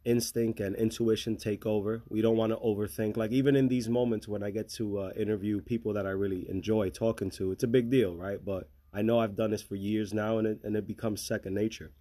instinct 0.06 0.60
and 0.60 0.76
intuition 0.76 1.38
take 1.38 1.66
over. 1.66 2.02
We 2.10 2.22
don't 2.22 2.38
want 2.38 2.52
to 2.52 2.58
overthink. 2.58 3.16
Like 3.16 3.32
even 3.32 3.56
in 3.56 3.68
these 3.68 3.88
moments 3.88 4.28
when 4.28 4.44
I 4.44 4.50
get 4.50 4.70
to 4.74 5.00
uh, 5.00 5.12
interview 5.16 5.62
people 5.62 5.94
that 5.94 6.06
I 6.06 6.12
really 6.12 6.50
enjoy 6.50 6.90
talking 6.90 7.30
to, 7.32 7.52
it's 7.52 7.64
a 7.64 7.68
big 7.68 7.90
deal, 7.90 8.16
right? 8.16 8.44
But 8.44 8.70
I 8.94 9.02
know 9.02 9.20
I've 9.20 9.36
done 9.36 9.52
this 9.52 9.62
for 9.62 9.76
years 9.76 10.14
now, 10.14 10.38
and 10.40 10.48
it, 10.48 10.60
and 10.64 10.76
it 10.76 10.88
becomes 10.88 11.22
second 11.26 11.54
nature. 11.54 11.92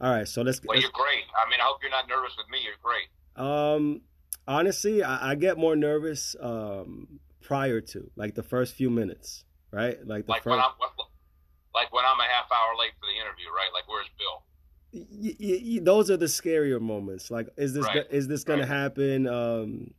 All 0.00 0.10
right, 0.12 0.28
so 0.28 0.42
let's. 0.42 0.60
Well, 0.64 0.78
you're 0.78 0.90
great. 0.92 1.24
I 1.34 1.48
mean, 1.50 1.60
I 1.60 1.64
hope 1.64 1.78
you're 1.82 1.90
not 1.90 2.08
nervous 2.08 2.34
with 2.36 2.48
me. 2.50 2.58
You're 2.62 2.74
great. 2.82 3.08
Um, 3.42 4.02
honestly, 4.46 5.02
I, 5.02 5.32
I 5.32 5.34
get 5.34 5.56
more 5.58 5.76
nervous 5.76 6.36
um 6.40 7.20
prior 7.42 7.80
to 7.80 8.10
like 8.16 8.34
the 8.34 8.42
first 8.42 8.74
few 8.74 8.90
minutes. 8.90 9.44
right? 9.70 9.98
Like 10.06 10.26
the 10.26 10.32
like 10.32 10.42
first. 10.42 10.50
when 10.56 10.58
I'm 10.60 10.72
like 11.74 11.92
when 11.92 12.04
I'm 12.04 12.18
a 12.20 12.24
half 12.24 12.50
hour 12.52 12.76
late 12.78 12.92
for 13.00 13.06
the 13.06 13.14
interview, 13.20 13.46
right? 13.54 13.68
Like 13.72 13.88
where's 13.88 14.08
Bill? 14.18 14.42
Y- 14.92 15.36
y- 15.40 15.62
y- 15.74 15.80
those 15.82 16.10
are 16.10 16.16
the 16.16 16.26
scarier 16.26 16.80
moments. 16.80 17.30
Like, 17.30 17.48
is 17.56 17.74
this 17.74 17.84
Right. 17.84 18.06
is 18.10 18.28
this 18.28 18.44
going 18.44 18.60
Right. 18.60 18.66
to 18.68 18.72
happen? 18.74 19.26
Um, 19.26 19.94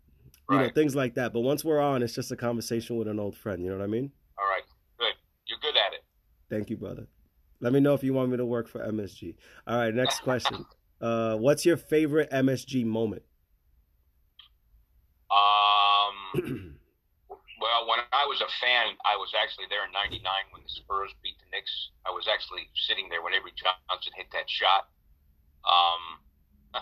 you 0.49 0.57
know, 0.57 0.69
things 0.69 0.95
like 0.95 1.15
that. 1.15 1.33
But 1.33 1.41
once 1.41 1.63
we're 1.65 1.79
on, 1.81 2.01
it's 2.03 2.15
just 2.15 2.31
a 2.31 2.35
conversation 2.37 2.95
with 2.97 3.07
an 3.07 3.19
old 3.19 3.35
friend. 3.35 3.61
You 3.63 3.69
know 3.71 3.77
what 3.77 3.83
I 3.83 3.87
mean? 3.87 4.11
All 4.39 4.45
right, 4.47 4.63
good. 4.97 5.13
You're 5.45 5.59
good 5.59 5.75
at 5.75 5.93
it. 5.93 6.03
Thank 6.49 6.69
you, 6.69 6.77
brother. 6.77 7.07
Let 7.59 7.73
me 7.73 7.79
know 7.79 7.93
if 7.93 8.03
you 8.03 8.13
want 8.13 8.29
me 8.29 8.37
to 8.37 8.45
work 8.45 8.67
for 8.67 8.79
MSG. 8.79 9.35
All 9.65 9.77
right, 9.77 9.93
next 9.93 10.21
question. 10.21 10.65
Uh, 11.01 11.35
what's 11.35 11.65
your 11.65 11.77
favorite 11.77 12.29
MSG 12.31 12.85
moment? 12.85 13.23
Um, 15.29 16.17
well, 17.61 17.81
when 17.89 17.99
I 18.13 18.25
was 18.25 18.41
a 18.41 18.49
fan, 18.61 18.95
I 19.05 19.17
was 19.17 19.33
actually 19.35 19.65
there 19.69 19.85
in 19.85 19.91
'99 19.91 20.21
when 20.51 20.63
the 20.63 20.69
Spurs 20.69 21.11
beat 21.21 21.35
the 21.39 21.49
Knicks. 21.51 21.71
I 22.05 22.11
was 22.11 22.27
actually 22.31 22.69
sitting 22.87 23.09
there 23.09 23.21
when 23.21 23.33
Avery 23.33 23.53
Johnson 23.57 24.13
hit 24.15 24.27
that 24.33 24.49
shot. 24.49 24.87
Um, 25.65 26.81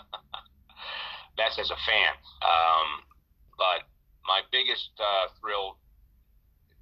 that's 1.36 1.58
as 1.58 1.70
a 1.70 1.80
fan. 1.84 2.14
Um, 2.44 2.88
but 3.58 3.88
my 4.24 4.42
biggest 4.52 4.90
uh, 5.00 5.28
thrill, 5.40 5.78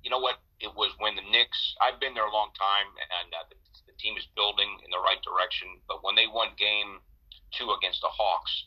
you 0.03 0.11
know 0.11 0.19
what? 0.19 0.39
It 0.65 0.73
was 0.73 0.97
when 0.97 1.13
the 1.13 1.29
Knicks. 1.29 1.77
I've 1.85 2.01
been 2.01 2.17
there 2.17 2.25
a 2.25 2.33
long 2.33 2.49
time, 2.57 2.89
and 3.21 3.29
uh, 3.37 3.45
the, 3.53 3.57
the 3.85 3.93
team 4.01 4.17
is 4.17 4.25
building 4.33 4.81
in 4.81 4.89
the 4.89 5.05
right 5.05 5.21
direction. 5.21 5.69
But 5.85 6.01
when 6.01 6.17
they 6.17 6.25
won 6.25 6.57
Game 6.57 7.05
Two 7.53 7.77
against 7.77 8.01
the 8.01 8.09
Hawks 8.09 8.65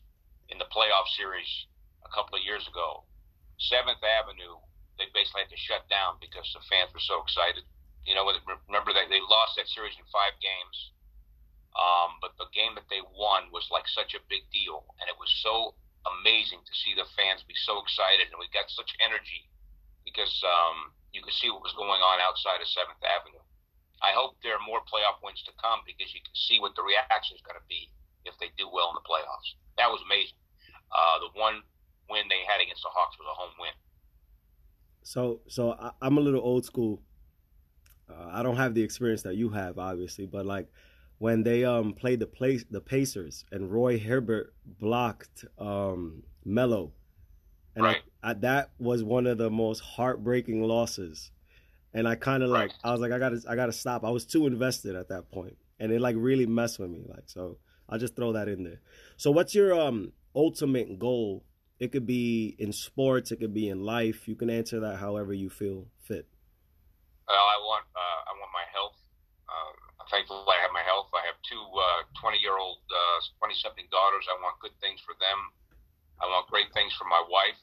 in 0.54 0.62
the 0.62 0.70
playoff 0.70 1.10
series 1.18 1.50
a 2.06 2.10
couple 2.14 2.38
of 2.38 2.46
years 2.46 2.70
ago, 2.70 3.02
Seventh 3.58 4.06
Avenue, 4.06 4.62
they 5.02 5.10
basically 5.10 5.50
had 5.50 5.54
to 5.54 5.58
shut 5.58 5.90
down 5.90 6.22
because 6.22 6.46
the 6.54 6.62
fans 6.70 6.94
were 6.94 7.02
so 7.02 7.18
excited. 7.26 7.66
You 8.06 8.14
know, 8.14 8.30
remember 8.70 8.94
that 8.94 9.10
they 9.10 9.20
lost 9.20 9.58
that 9.58 9.68
series 9.68 9.98
in 9.98 10.06
five 10.14 10.38
games, 10.38 10.78
um, 11.76 12.22
but 12.22 12.38
the 12.38 12.48
game 12.54 12.78
that 12.78 12.88
they 12.94 13.02
won 13.02 13.50
was 13.50 13.68
like 13.74 13.90
such 13.90 14.14
a 14.14 14.22
big 14.30 14.46
deal, 14.54 14.86
and 15.02 15.10
it 15.10 15.18
was 15.18 15.34
so 15.42 15.74
amazing 16.06 16.62
to 16.62 16.74
see 16.78 16.94
the 16.94 17.10
fans 17.18 17.42
be 17.44 17.58
so 17.66 17.82
excited, 17.82 18.30
and 18.30 18.38
we 18.38 18.48
got 18.54 18.70
such 18.70 18.94
energy 19.02 19.50
because 20.06 20.32
um, 20.46 20.96
you 21.14 21.22
could 21.24 21.34
see 21.34 21.50
what 21.50 21.64
was 21.64 21.74
going 21.74 22.02
on 22.02 22.18
outside 22.22 22.60
of 22.62 22.68
Seventh 22.68 23.02
Avenue. 23.04 23.44
I 24.02 24.14
hope 24.14 24.38
there 24.44 24.54
are 24.54 24.62
more 24.62 24.82
playoff 24.86 25.18
wins 25.24 25.42
to 25.50 25.54
come 25.58 25.82
because 25.88 26.14
you 26.14 26.22
can 26.22 26.36
see 26.36 26.62
what 26.62 26.78
the 26.78 26.86
reaction 26.86 27.36
is 27.36 27.42
going 27.42 27.58
to 27.58 27.68
be 27.68 27.90
if 28.26 28.38
they 28.38 28.54
do 28.58 28.70
well 28.70 28.94
in 28.94 28.98
the 29.00 29.06
playoffs. 29.08 29.58
That 29.78 29.90
was 29.90 30.02
amazing. 30.06 30.38
Uh, 30.94 31.18
the 31.26 31.32
one 31.34 31.66
win 32.10 32.30
they 32.30 32.46
had 32.46 32.62
against 32.62 32.84
the 32.84 32.94
Hawks 32.94 33.18
was 33.18 33.26
a 33.26 33.36
home 33.36 33.56
win. 33.60 33.76
So, 35.04 35.42
so 35.48 35.74
I, 35.74 35.92
I'm 36.02 36.18
a 36.18 36.22
little 36.22 36.42
old 36.42 36.66
school. 36.66 37.02
Uh, 38.10 38.30
I 38.32 38.44
don't 38.44 38.58
have 38.58 38.74
the 38.74 38.84
experience 38.84 39.24
that 39.24 39.36
you 39.36 39.50
have, 39.50 39.80
obviously, 39.80 40.26
but 40.26 40.46
like 40.46 40.68
when 41.18 41.44
they 41.44 41.66
um 41.66 41.94
played 41.94 42.20
the 42.20 42.28
place 42.28 42.64
the 42.70 42.82
Pacers 42.82 43.46
and 43.52 43.72
Roy 43.72 43.98
Hibbert 43.98 44.54
blocked 44.80 45.46
um 45.58 46.24
Melo, 46.46 46.94
and 47.78 47.86
Right. 47.86 48.02
I, 48.24 48.32
I, 48.32 48.34
that 48.34 48.72
was 48.80 49.04
one 49.04 49.28
of 49.28 49.38
the 49.38 49.52
most 49.52 49.82
heartbreaking 49.82 50.64
losses. 50.64 51.32
And 51.94 52.08
I 52.08 52.16
kind 52.16 52.44
of 52.44 52.50
like 52.50 52.72
Right. 52.72 52.74
I 52.84 52.92
was 52.92 53.02
like 53.02 53.12
I 53.12 53.20
gotta 53.20 53.42
I 53.48 53.56
gotta 53.56 53.72
stop. 53.72 54.04
I 54.04 54.10
was 54.10 54.26
too 54.26 54.48
invested 54.48 54.96
at 54.96 55.10
that 55.10 55.32
point, 55.32 55.58
and 55.80 55.92
it 55.92 56.02
like 56.02 56.16
really 56.18 56.46
messed 56.46 56.80
with 56.80 56.90
me. 56.90 57.06
Like 57.08 57.26
so, 57.28 57.60
I'll 57.90 58.00
just 58.00 58.16
throw 58.16 58.34
that 58.34 58.48
in 58.50 58.64
there. 58.64 58.82
So, 59.18 59.32
what's 59.32 59.56
your 59.56 59.74
um 59.80 60.14
ultimate 60.36 61.00
goal? 61.00 61.46
It 61.80 61.92
could 61.92 62.06
be 62.08 62.56
in 62.60 62.74
sports, 62.74 63.32
it 63.32 63.38
could 63.40 63.54
be 63.54 63.70
in 63.70 63.84
life. 63.84 64.28
You 64.28 64.36
can 64.36 64.50
answer 64.50 64.80
that 64.82 64.98
however 64.98 65.34
you 65.34 65.50
feel 65.50 65.88
fit. 66.02 66.28
Well, 67.28 67.46
I 67.48 67.58
want 67.60 67.86
uh, 67.96 68.20
I 68.28 68.32
want 68.40 68.52
my 68.56 68.68
health. 68.72 68.98
Um, 69.48 69.76
I'm 70.00 70.08
thankful 70.12 70.48
I 70.48 70.60
have 70.64 70.72
my 70.76 70.84
health. 70.84 71.12
I 71.16 71.24
have 71.28 71.40
two 71.44 71.60
uh, 71.60 72.04
20 72.20 72.40
year 72.40 72.56
old, 72.58 72.80
20 73.40 73.56
something 73.60 73.88
daughters. 73.92 74.28
I 74.32 74.36
want 74.44 74.60
good 74.60 74.76
things 74.80 75.00
for 75.04 75.16
them. 75.20 75.40
I 76.20 76.28
want 76.28 76.48
great 76.50 76.72
things 76.74 76.96
for 76.96 77.06
my 77.06 77.24
wife. 77.28 77.60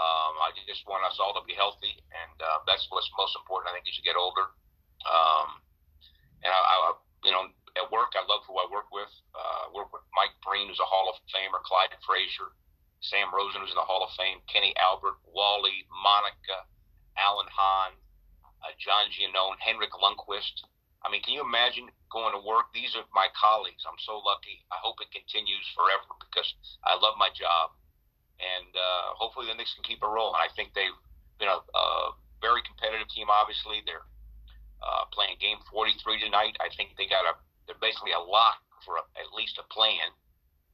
Um, 0.00 0.32
I 0.40 0.56
just 0.64 0.88
want 0.88 1.04
us 1.04 1.20
all 1.20 1.36
to 1.36 1.44
be 1.44 1.52
healthy, 1.52 1.92
and 1.92 2.36
uh, 2.40 2.64
that's 2.64 2.88
what's 2.88 3.10
most 3.20 3.36
important. 3.36 3.68
I 3.68 3.76
think 3.76 3.84
as 3.84 4.00
you 4.00 4.04
get 4.06 4.16
older. 4.16 4.48
Um, 5.04 5.60
and 6.40 6.48
I, 6.48 6.56
I, 6.56 6.96
you 7.20 7.32
know, 7.32 7.52
at 7.76 7.92
work, 7.92 8.16
I 8.16 8.24
love 8.24 8.48
who 8.48 8.56
I 8.56 8.64
work 8.72 8.88
with. 8.88 9.12
Uh, 9.36 9.68
work 9.76 9.92
with 9.92 10.00
Mike 10.16 10.32
Breen, 10.40 10.72
who's 10.72 10.80
a 10.80 10.88
Hall 10.88 11.12
of 11.12 11.20
Famer, 11.28 11.60
Clyde 11.68 11.92
Frazier, 12.00 12.56
Sam 13.04 13.28
Rosen, 13.28 13.60
who's 13.60 13.76
in 13.76 13.80
the 13.80 13.84
Hall 13.84 14.00
of 14.00 14.12
Fame, 14.16 14.40
Kenny 14.48 14.72
Albert, 14.80 15.20
Wally, 15.28 15.84
Monica, 15.92 16.64
Alan 17.20 17.48
Hahn, 17.52 17.92
uh, 18.64 18.72
John 18.80 19.12
Giannone, 19.12 19.60
Henrik 19.60 19.92
Lundqvist. 19.92 20.64
I 21.04 21.08
mean, 21.08 21.24
can 21.24 21.32
you 21.32 21.44
imagine 21.44 21.88
going 22.12 22.36
to 22.36 22.42
work? 22.44 22.72
These 22.72 22.92
are 22.96 23.04
my 23.16 23.28
colleagues. 23.32 23.84
I'm 23.88 24.00
so 24.04 24.20
lucky. 24.20 24.64
I 24.68 24.76
hope 24.80 25.00
it 25.00 25.12
continues 25.12 25.64
forever 25.72 26.12
because 26.20 26.48
I 26.84 26.96
love 26.96 27.16
my 27.16 27.32
job. 27.32 27.72
And 28.40 28.72
uh, 28.72 29.12
hopefully 29.20 29.46
the 29.46 29.54
Knicks 29.54 29.76
can 29.76 29.84
keep 29.84 30.00
it 30.00 30.08
rolling. 30.08 30.40
I 30.40 30.48
think 30.56 30.72
they've 30.72 30.96
been 31.36 31.52
a, 31.52 31.60
a 31.60 31.86
very 32.40 32.64
competitive 32.64 33.08
team, 33.12 33.28
obviously. 33.28 33.84
They're 33.84 34.08
uh, 34.80 35.04
playing 35.12 35.36
game 35.40 35.60
43 35.68 36.24
tonight. 36.24 36.56
I 36.60 36.72
think 36.72 36.96
they 36.96 37.04
got 37.04 37.28
a, 37.28 37.36
they're 37.68 37.80
basically 37.80 38.16
a 38.16 38.22
lock 38.22 38.64
for 38.84 38.96
a, 38.96 39.04
at 39.20 39.28
least 39.36 39.60
a 39.60 39.64
play-in. 39.68 40.10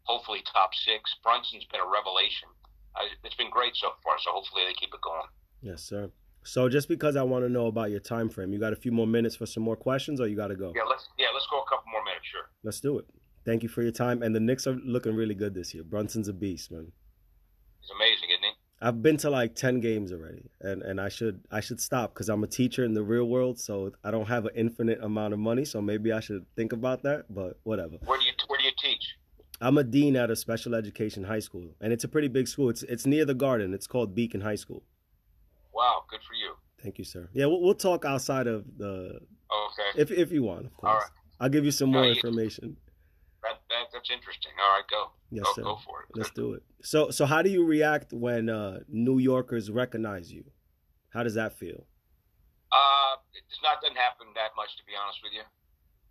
Hopefully 0.06 0.46
top 0.46 0.70
six. 0.75 1.11
Brunson's 1.26 1.66
been 1.66 1.82
a 1.82 1.90
revelation. 1.90 2.46
I, 2.94 3.11
it's 3.26 3.35
been 3.35 3.50
great 3.50 3.75
so 3.75 3.99
far, 4.06 4.14
so 4.23 4.30
hopefully 4.30 4.62
they 4.66 4.75
keep 4.78 4.94
it 4.94 5.02
going. 5.02 5.26
Yes, 5.61 5.82
sir. 5.82 6.11
So 6.46 6.68
just 6.68 6.88
because 6.88 7.16
I 7.16 7.25
want 7.25 7.44
to 7.44 7.49
know 7.49 7.66
about 7.66 7.90
your 7.90 7.99
time 7.99 8.28
frame, 8.28 8.52
you 8.52 8.61
got 8.61 8.73
a 8.73 8.78
few 8.78 8.92
more 8.92 9.06
minutes 9.06 9.35
for 9.35 9.46
some 9.46 9.64
more 9.64 9.75
questions, 9.75 10.20
or 10.20 10.28
you 10.28 10.37
got 10.37 10.49
to 10.49 10.54
go? 10.54 10.73
Yeah, 10.76 10.87
let's 10.88 11.08
yeah, 11.18 11.26
let's 11.35 11.46
go 11.50 11.61
a 11.61 11.68
couple 11.68 11.90
more 11.90 12.04
minutes, 12.04 12.26
sure. 12.30 12.46
Let's 12.62 12.78
do 12.78 12.99
it. 12.99 13.06
Thank 13.44 13.64
you 13.64 13.68
for 13.68 13.82
your 13.82 13.92
time. 13.92 14.23
And 14.23 14.35
the 14.35 14.40
Knicks 14.40 14.66
are 14.66 14.76
looking 14.85 15.14
really 15.14 15.35
good 15.35 15.54
this 15.54 15.75
year. 15.75 15.82
Brunson's 15.82 16.28
a 16.28 16.32
beast, 16.32 16.70
man. 16.70 16.92
He's 17.87 17.95
amazing, 17.95 18.31
isn't 18.31 18.43
he? 18.43 18.50
I've 18.83 19.02
been 19.02 19.16
to 19.19 19.31
like 19.31 19.55
ten 19.55 19.81
games 19.81 20.12
already, 20.12 20.50
and 20.61 20.83
and 20.83 21.00
I 21.00 21.09
should 21.09 21.40
I 21.50 21.61
should 21.61 21.81
stop 21.81 22.12
because 22.12 22.28
I'm 22.28 22.43
a 22.45 22.47
teacher 22.47 22.85
in 22.85 22.93
the 22.95 23.02
real 23.02 23.25
world, 23.25 23.59
so 23.59 23.93
I 24.05 24.11
don't 24.11 24.26
have 24.26 24.45
an 24.45 24.50
infinite 24.55 25.02
amount 25.02 25.33
of 25.33 25.38
money. 25.40 25.64
So 25.64 25.81
maybe 25.81 26.12
I 26.12 26.21
should 26.21 26.45
think 26.57 26.73
about 26.73 27.02
that. 27.05 27.25
But 27.33 27.59
whatever. 27.62 27.97
Where 28.05 28.19
do 28.19 28.25
you 28.26 28.33
where 28.49 28.59
do 28.59 28.64
you 28.66 28.73
teach? 28.83 29.16
I'm 29.61 29.78
a 29.78 29.85
dean 29.85 30.16
at 30.16 30.31
a 30.31 30.37
special 30.37 30.75
education 30.75 31.25
high 31.25 31.38
school, 31.38 31.75
and 31.81 31.93
it's 31.93 32.05
a 32.05 32.09
pretty 32.09 32.28
big 32.28 32.49
school. 32.49 32.69
It's 32.69 32.83
it's 32.83 33.07
near 33.07 33.25
the 33.25 33.35
Garden. 33.35 33.73
It's 33.73 33.87
called 33.87 34.14
Beacon 34.14 34.43
High 34.43 34.57
School. 34.57 34.83
Wow, 35.73 36.05
good 36.11 36.21
for 36.26 36.35
you. 36.35 36.55
Thank 36.83 36.99
you, 36.99 37.05
sir. 37.05 37.28
Yeah, 37.33 37.47
we'll, 37.47 37.62
we'll 37.62 37.75
talk 37.75 38.05
outside 38.05 38.47
of 38.47 38.64
the 38.76 39.21
Okay, 39.50 40.00
if 40.02 40.11
if 40.11 40.31
you 40.33 40.43
want, 40.43 40.66
of 40.66 40.76
course. 40.76 40.90
All 40.90 40.99
right. 40.99 41.11
I'll 41.40 41.49
give 41.49 41.64
you 41.64 41.71
some 41.71 41.90
No, 41.90 41.99
more 42.00 42.07
you- 42.09 42.14
information. 42.14 42.76
That, 43.47 43.62
that 43.71 43.87
that's 43.93 44.11
interesting. 44.11 44.53
All 44.59 44.76
right, 44.76 44.88
go 44.91 45.11
Yes, 45.31 45.45
go 45.47 45.53
sir. 45.55 45.62
go 45.62 45.76
for 45.87 46.03
it. 46.03 46.07
Let's 46.15 46.31
do 46.31 46.55
it. 46.55 46.62
So 46.83 47.11
so 47.11 47.26
how 47.26 47.43
do 47.43 47.50
you 47.50 47.65
react 47.65 48.12
when 48.12 48.49
uh, 48.50 48.81
New 48.88 49.19
Yorkers 49.19 49.71
recognize 49.71 50.33
you? 50.33 50.45
How 51.11 51.23
does 51.23 51.35
that 51.35 51.59
feel? 51.59 51.87
Uh, 52.73 53.17
it's 53.35 53.61
not 53.62 53.81
doesn't 53.81 53.97
happen 53.97 54.26
that 54.35 54.50
much 54.57 54.76
to 54.76 54.85
be 54.85 54.93
honest 55.00 55.19
with 55.23 55.33
you. 55.33 55.47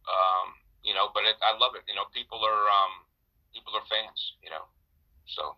Um, 0.08 0.48
you 0.84 0.94
know, 0.94 1.10
but 1.14 1.24
it, 1.24 1.36
I 1.42 1.58
love 1.58 1.74
it. 1.76 1.84
You 1.88 1.96
know, 1.96 2.06
people 2.14 2.40
are 2.40 2.64
um 2.72 3.04
people 3.54 3.74
are 3.76 3.86
fans. 3.90 4.34
You 4.44 4.50
know, 4.50 4.64
so 5.26 5.56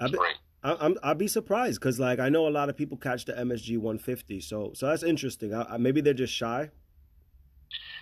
I 0.00 0.04
it's 0.04 0.12
be, 0.12 0.18
great. 0.18 0.36
I, 0.62 0.76
I'm 0.80 0.96
I'd 1.02 1.18
be 1.18 1.28
surprised 1.28 1.80
because 1.80 2.00
like 2.00 2.18
I 2.18 2.28
know 2.28 2.48
a 2.48 2.54
lot 2.54 2.68
of 2.68 2.76
people 2.76 2.96
catch 2.96 3.24
the 3.26 3.32
MSG 3.34 3.78
150, 3.78 4.40
so 4.40 4.72
so 4.74 4.86
that's 4.86 5.02
interesting. 5.02 5.54
I, 5.54 5.74
I, 5.74 5.76
maybe 5.76 6.00
they're 6.00 6.14
just 6.14 6.34
shy. 6.34 6.70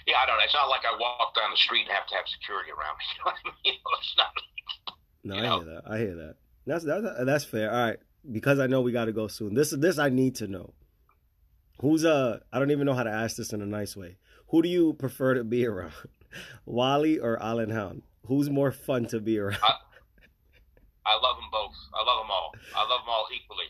Yeah, 0.06 0.16
I 0.23 0.26
don't 0.26 0.37
know. 0.38 0.44
It's 0.44 0.54
not 0.54 0.68
like 0.68 0.82
I 0.85 0.97
walk 0.99 1.35
down 1.35 1.50
the 1.50 1.56
street 1.56 1.82
and 1.87 1.90
have 1.94 2.06
to 2.09 2.14
have 2.14 2.25
security 2.28 2.71
around 2.71 2.97
me. 2.99 3.04
You 3.14 3.25
know 3.25 3.30
what 3.30 3.37
I 3.44 3.49
mean? 3.49 3.54
You 3.64 3.73
know, 3.85 3.99
it's 4.00 4.14
not. 4.18 4.32
No, 5.25 5.35
I 5.37 5.40
know? 5.42 5.61
hear 5.61 5.75
that. 5.75 5.82
I 5.90 5.99
hear 5.99 6.14
that. 6.16 6.35
That's 6.66 6.85
that's 6.85 7.06
that's 7.26 7.44
fair. 7.44 7.71
All 7.73 7.87
right, 7.87 7.99
because 8.30 8.59
I 8.59 8.66
know 8.66 8.80
we 8.80 8.92
got 8.92 9.06
to 9.06 9.12
go 9.12 9.28
soon. 9.28 9.54
This 9.54 9.73
is 9.73 9.78
this 9.80 9.99
I 9.99 10.09
need 10.09 10.37
to 10.37 10.47
know. 10.47 10.75
Who's 11.80 12.04
uh? 12.04 12.38
I 12.52 12.59
don't 12.59 12.71
even 12.71 12.87
know 12.87 12.94
how 12.94 13.02
to 13.02 13.11
ask 13.11 13.37
this 13.37 13.52
in 13.52 13.62
a 13.62 13.66
nice 13.66 13.97
way. 13.97 14.16
Who 14.50 14.62
do 14.62 14.68
you 14.68 14.92
prefer 14.94 15.35
to 15.35 15.44
be 15.44 15.66
around, 15.71 15.92
Wally 16.66 17.18
or 17.18 17.40
Alan 17.42 17.71
Hahn? 17.71 18.02
Who's 18.26 18.49
more 18.50 18.71
fun 18.71 19.06
to 19.06 19.18
be 19.21 19.38
around? 19.38 19.59
I 21.04 21.14
love 21.18 21.37
them 21.37 21.50
both. 21.50 21.75
I 21.94 22.04
love 22.06 22.23
them 22.23 22.30
all. 22.30 22.52
I 22.76 22.80
love 22.87 23.00
them 23.02 23.09
all 23.09 23.26
equally. 23.35 23.66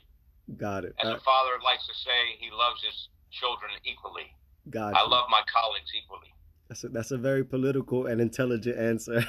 got 0.59 0.85
it. 0.85 0.95
As 1.01 1.07
Uh, 1.09 1.17
a 1.17 1.21
father 1.21 1.57
likes 1.65 1.87
to 1.87 1.95
say, 1.95 2.37
he 2.39 2.51
loves 2.53 2.83
his 2.85 3.09
children 3.31 3.71
equally. 3.85 4.29
Got 4.71 4.95
I 4.95 5.03
love 5.03 5.27
my 5.31 5.43
colleagues 5.53 5.91
equally. 5.97 6.33
That's 6.69 6.85
a, 6.85 6.89
that's 6.89 7.11
a 7.11 7.19
very 7.19 7.45
political 7.45 8.07
and 8.07 8.21
intelligent 8.21 8.79
answer. 8.79 9.25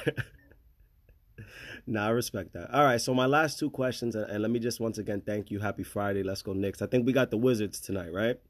nah, 1.86 2.06
I 2.06 2.10
respect 2.10 2.54
that. 2.54 2.72
All 2.72 2.84
right, 2.84 3.00
so 3.00 3.12
my 3.12 3.26
last 3.26 3.58
two 3.58 3.70
questions, 3.70 4.14
and, 4.14 4.30
and 4.30 4.40
let 4.40 4.50
me 4.50 4.58
just 4.58 4.80
once 4.80 4.98
again 4.98 5.22
thank 5.26 5.50
you. 5.50 5.60
Happy 5.60 5.82
Friday. 5.82 6.22
Let's 6.22 6.42
go 6.42 6.52
Knicks. 6.52 6.80
I 6.80 6.86
think 6.86 7.06
we 7.06 7.12
got 7.12 7.30
the 7.30 7.36
Wizards 7.36 7.80
tonight, 7.80 8.12
right? 8.12 8.40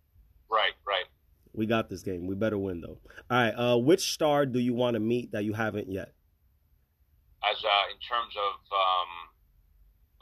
Right, 0.51 0.75
right. 0.87 1.07
We 1.53 1.67
got 1.67 1.89
this 1.89 2.03
game. 2.03 2.27
We 2.27 2.35
better 2.35 2.59
win 2.59 2.81
though. 2.81 2.99
All 3.31 3.39
right. 3.39 3.51
Uh, 3.51 3.79
which 3.79 4.13
star 4.13 4.47
do 4.47 4.59
you 4.59 4.75
want 4.75 4.95
to 4.95 5.01
meet 5.01 5.33
that 5.33 5.45
you 5.45 5.53
haven't 5.55 5.91
yet? 5.91 6.13
As 7.43 7.59
uh, 7.63 7.85
in 7.91 7.99
terms 7.99 8.35
of 8.35 8.55
um, 8.71 9.11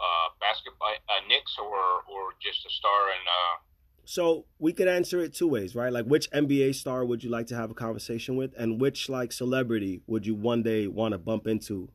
uh, 0.00 0.28
basketball, 0.40 0.92
uh, 1.09 1.23
Knicks 1.28 1.57
or 1.59 2.04
or 2.09 2.33
just 2.42 2.64
a 2.66 2.71
star 2.71 3.09
in 3.12 3.23
uh, 3.25 3.57
So 4.04 4.47
we 4.59 4.73
could 4.73 4.88
answer 4.88 5.21
it 5.21 5.35
two 5.35 5.49
ways, 5.49 5.75
right? 5.75 5.92
Like, 5.92 6.06
which 6.06 6.30
NBA 6.32 6.75
star 6.75 7.04
would 7.04 7.23
you 7.23 7.30
like 7.30 7.47
to 7.49 7.54
have 7.54 7.71
a 7.71 7.75
conversation 7.75 8.37
with, 8.37 8.52
and 8.59 8.80
which 8.80 9.09
like 9.09 9.32
celebrity 9.32 10.02
would 10.06 10.26
you 10.26 10.35
one 10.35 10.62
day 10.62 10.87
want 10.88 11.12
to 11.12 11.18
bump 11.18 11.47
into, 11.47 11.88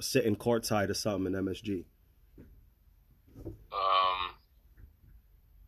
sitting 0.00 0.34
courtside 0.34 0.90
or 0.90 0.94
something 0.94 1.32
in 1.32 1.44
MSG? 1.44 1.84
Um, 3.46 4.34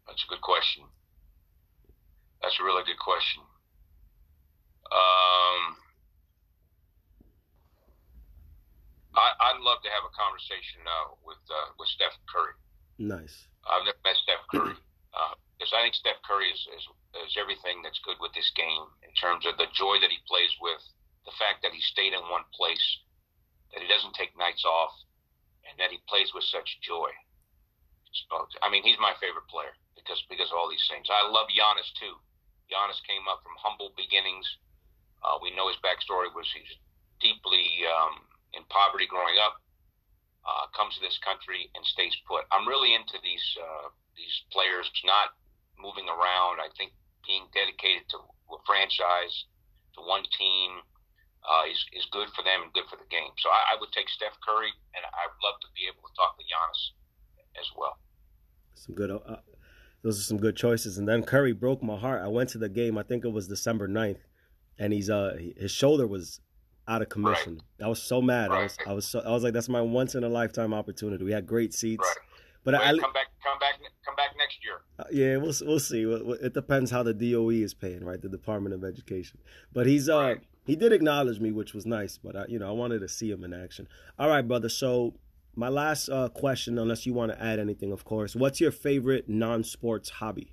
that's 0.06 0.24
a 0.24 0.28
good 0.28 0.40
question. 0.40 0.84
That's 2.42 2.58
a 2.60 2.64
really 2.64 2.82
good 2.84 2.98
question. 2.98 3.42
Um, 4.86 5.76
I, 9.14 9.32
I'd 9.40 9.60
love 9.60 9.82
to 9.82 9.90
have 9.90 10.04
a 10.06 10.14
conversation 10.14 10.80
uh, 10.86 11.14
with 11.24 11.38
uh, 11.50 11.72
with 11.78 11.88
Steph 11.88 12.14
Curry. 12.30 12.54
Nice. 12.98 13.48
I've 13.66 13.84
never 13.84 13.98
met 14.04 14.16
Steph 14.22 14.46
Curry. 14.50 14.74
because 14.74 15.45
uh, 15.60 15.76
I 15.76 15.82
think 15.82 15.96
Steph 15.96 16.20
Curry 16.22 16.52
is, 16.52 16.62
is, 16.76 16.84
is 17.26 17.36
everything 17.40 17.80
that's 17.80 18.00
good 18.04 18.20
with 18.20 18.32
this 18.36 18.48
game 18.52 18.86
in 19.02 19.12
terms 19.16 19.48
of 19.48 19.56
the 19.56 19.70
joy 19.72 19.98
that 20.04 20.12
he 20.12 20.20
plays 20.28 20.52
with, 20.60 20.82
the 21.24 21.36
fact 21.40 21.64
that 21.64 21.72
he 21.72 21.80
stayed 21.80 22.12
in 22.12 22.22
one 22.28 22.44
place, 22.52 22.84
that 23.72 23.82
he 23.82 23.88
doesn't 23.88 24.14
take 24.14 24.36
nights 24.36 24.64
off, 24.64 24.92
and 25.64 25.74
that 25.80 25.90
he 25.90 25.98
plays 26.06 26.30
with 26.36 26.44
such 26.44 26.78
joy. 26.84 27.10
So, 28.30 28.48
I 28.62 28.70
mean, 28.70 28.84
he's 28.84 29.00
my 29.00 29.12
favorite 29.20 29.48
player 29.48 29.76
because 29.96 30.22
because 30.30 30.48
of 30.48 30.56
all 30.56 30.70
these 30.70 30.86
things. 30.88 31.08
I 31.10 31.26
love 31.28 31.52
Giannis 31.52 31.90
too. 32.00 32.16
Giannis 32.70 33.02
came 33.04 33.26
up 33.28 33.42
from 33.42 33.58
humble 33.60 33.92
beginnings. 33.96 34.46
Uh, 35.20 35.36
we 35.42 35.52
know 35.52 35.68
his 35.68 35.80
backstory 35.84 36.30
was 36.32 36.48
he's 36.54 36.72
deeply 37.20 37.84
um, 37.84 38.24
in 38.54 38.62
poverty 38.72 39.08
growing 39.08 39.36
up. 39.40 39.60
Uh, 40.46 40.70
comes 40.78 40.94
to 40.94 41.02
this 41.02 41.18
country 41.26 41.66
and 41.74 41.82
stays 41.84 42.14
put. 42.22 42.46
I'm 42.54 42.70
really 42.70 42.94
into 42.94 43.18
these 43.20 43.42
uh, 43.58 43.90
these 44.14 44.46
players 44.54 44.86
not 45.02 45.34
moving 45.78 46.08
around. 46.08 46.60
I 46.60 46.68
think 46.76 46.92
being 47.26 47.46
dedicated 47.52 48.08
to 48.14 48.18
a 48.20 48.58
franchise, 48.66 49.34
to 49.94 50.00
one 50.02 50.24
team, 50.36 50.82
uh, 51.46 51.64
is, 51.70 51.78
is 51.94 52.06
good 52.10 52.28
for 52.34 52.42
them 52.42 52.66
and 52.66 52.72
good 52.72 52.86
for 52.90 52.96
the 52.96 53.08
game. 53.10 53.30
So 53.38 53.48
I, 53.50 53.74
I 53.74 53.80
would 53.80 53.92
take 53.92 54.08
Steph 54.08 54.34
Curry, 54.42 54.70
and 54.94 55.02
I 55.02 55.24
would 55.30 55.40
love 55.42 55.58
to 55.62 55.68
be 55.74 55.86
able 55.86 56.02
to 56.06 56.12
talk 56.14 56.34
to 56.38 56.44
Giannis 56.44 56.82
as 57.60 57.68
well. 57.76 57.98
Some 58.74 58.94
good. 58.94 59.10
Uh, 59.10 59.42
those 60.02 60.18
are 60.18 60.22
some 60.22 60.38
good 60.38 60.56
choices. 60.56 60.98
And 60.98 61.08
then 61.08 61.22
Curry 61.22 61.52
broke 61.52 61.82
my 61.82 61.96
heart. 61.96 62.22
I 62.22 62.28
went 62.28 62.50
to 62.50 62.58
the 62.58 62.68
game. 62.68 62.98
I 62.98 63.02
think 63.02 63.24
it 63.24 63.32
was 63.32 63.48
December 63.48 63.88
9th, 63.88 64.20
and 64.78 64.92
he's 64.92 65.10
uh 65.10 65.36
his 65.56 65.70
shoulder 65.70 66.06
was 66.06 66.40
out 66.88 67.02
of 67.02 67.08
commission. 67.08 67.54
Right. 67.80 67.86
I 67.86 67.88
was 67.88 68.02
so 68.02 68.22
mad. 68.22 68.50
Right. 68.50 68.60
I 68.60 68.62
was 68.62 68.78
I 68.86 68.92
was 68.92 69.08
so, 69.08 69.20
I 69.20 69.30
was 69.30 69.42
like, 69.42 69.52
that's 69.52 69.68
my 69.68 69.80
once 69.80 70.14
in 70.14 70.24
a 70.24 70.28
lifetime 70.28 70.74
opportunity. 70.74 71.24
We 71.24 71.32
had 71.32 71.46
great 71.46 71.74
seats. 71.74 72.04
Right. 72.06 72.16
But 72.64 72.74
I, 72.74 72.98
come 72.98 73.12
back, 73.12 73.26
come 73.46 73.58
back, 73.58 73.74
come 74.04 74.16
back 74.16 74.30
next 74.36 74.58
year. 74.64 74.80
Uh, 74.98 75.04
yeah, 75.12 75.36
we'll 75.36 75.54
we'll 75.62 75.80
see. 75.80 76.02
It 76.42 76.54
depends 76.54 76.90
how 76.90 77.02
the 77.02 77.14
DOE 77.14 77.50
is 77.50 77.74
paying, 77.74 78.04
right? 78.04 78.20
The 78.20 78.28
Department 78.28 78.74
of 78.74 78.84
Education. 78.84 79.38
But 79.72 79.86
he's 79.86 80.08
uh 80.08 80.18
right. 80.18 80.40
he 80.64 80.76
did 80.76 80.92
acknowledge 80.92 81.40
me, 81.40 81.52
which 81.52 81.74
was 81.74 81.86
nice. 81.86 82.18
But 82.18 82.36
I, 82.36 82.44
you 82.48 82.58
know, 82.58 82.68
I 82.68 82.72
wanted 82.72 83.00
to 83.00 83.08
see 83.08 83.30
him 83.30 83.44
in 83.44 83.54
action. 83.54 83.88
All 84.18 84.28
right, 84.28 84.46
brother. 84.46 84.68
So 84.68 85.14
my 85.54 85.68
last 85.68 86.08
uh, 86.08 86.28
question, 86.28 86.78
unless 86.78 87.06
you 87.06 87.14
want 87.14 87.32
to 87.32 87.42
add 87.42 87.58
anything, 87.58 87.92
of 87.92 88.04
course. 88.04 88.36
What's 88.36 88.60
your 88.60 88.72
favorite 88.72 89.28
non-sports 89.28 90.10
hobby? 90.10 90.52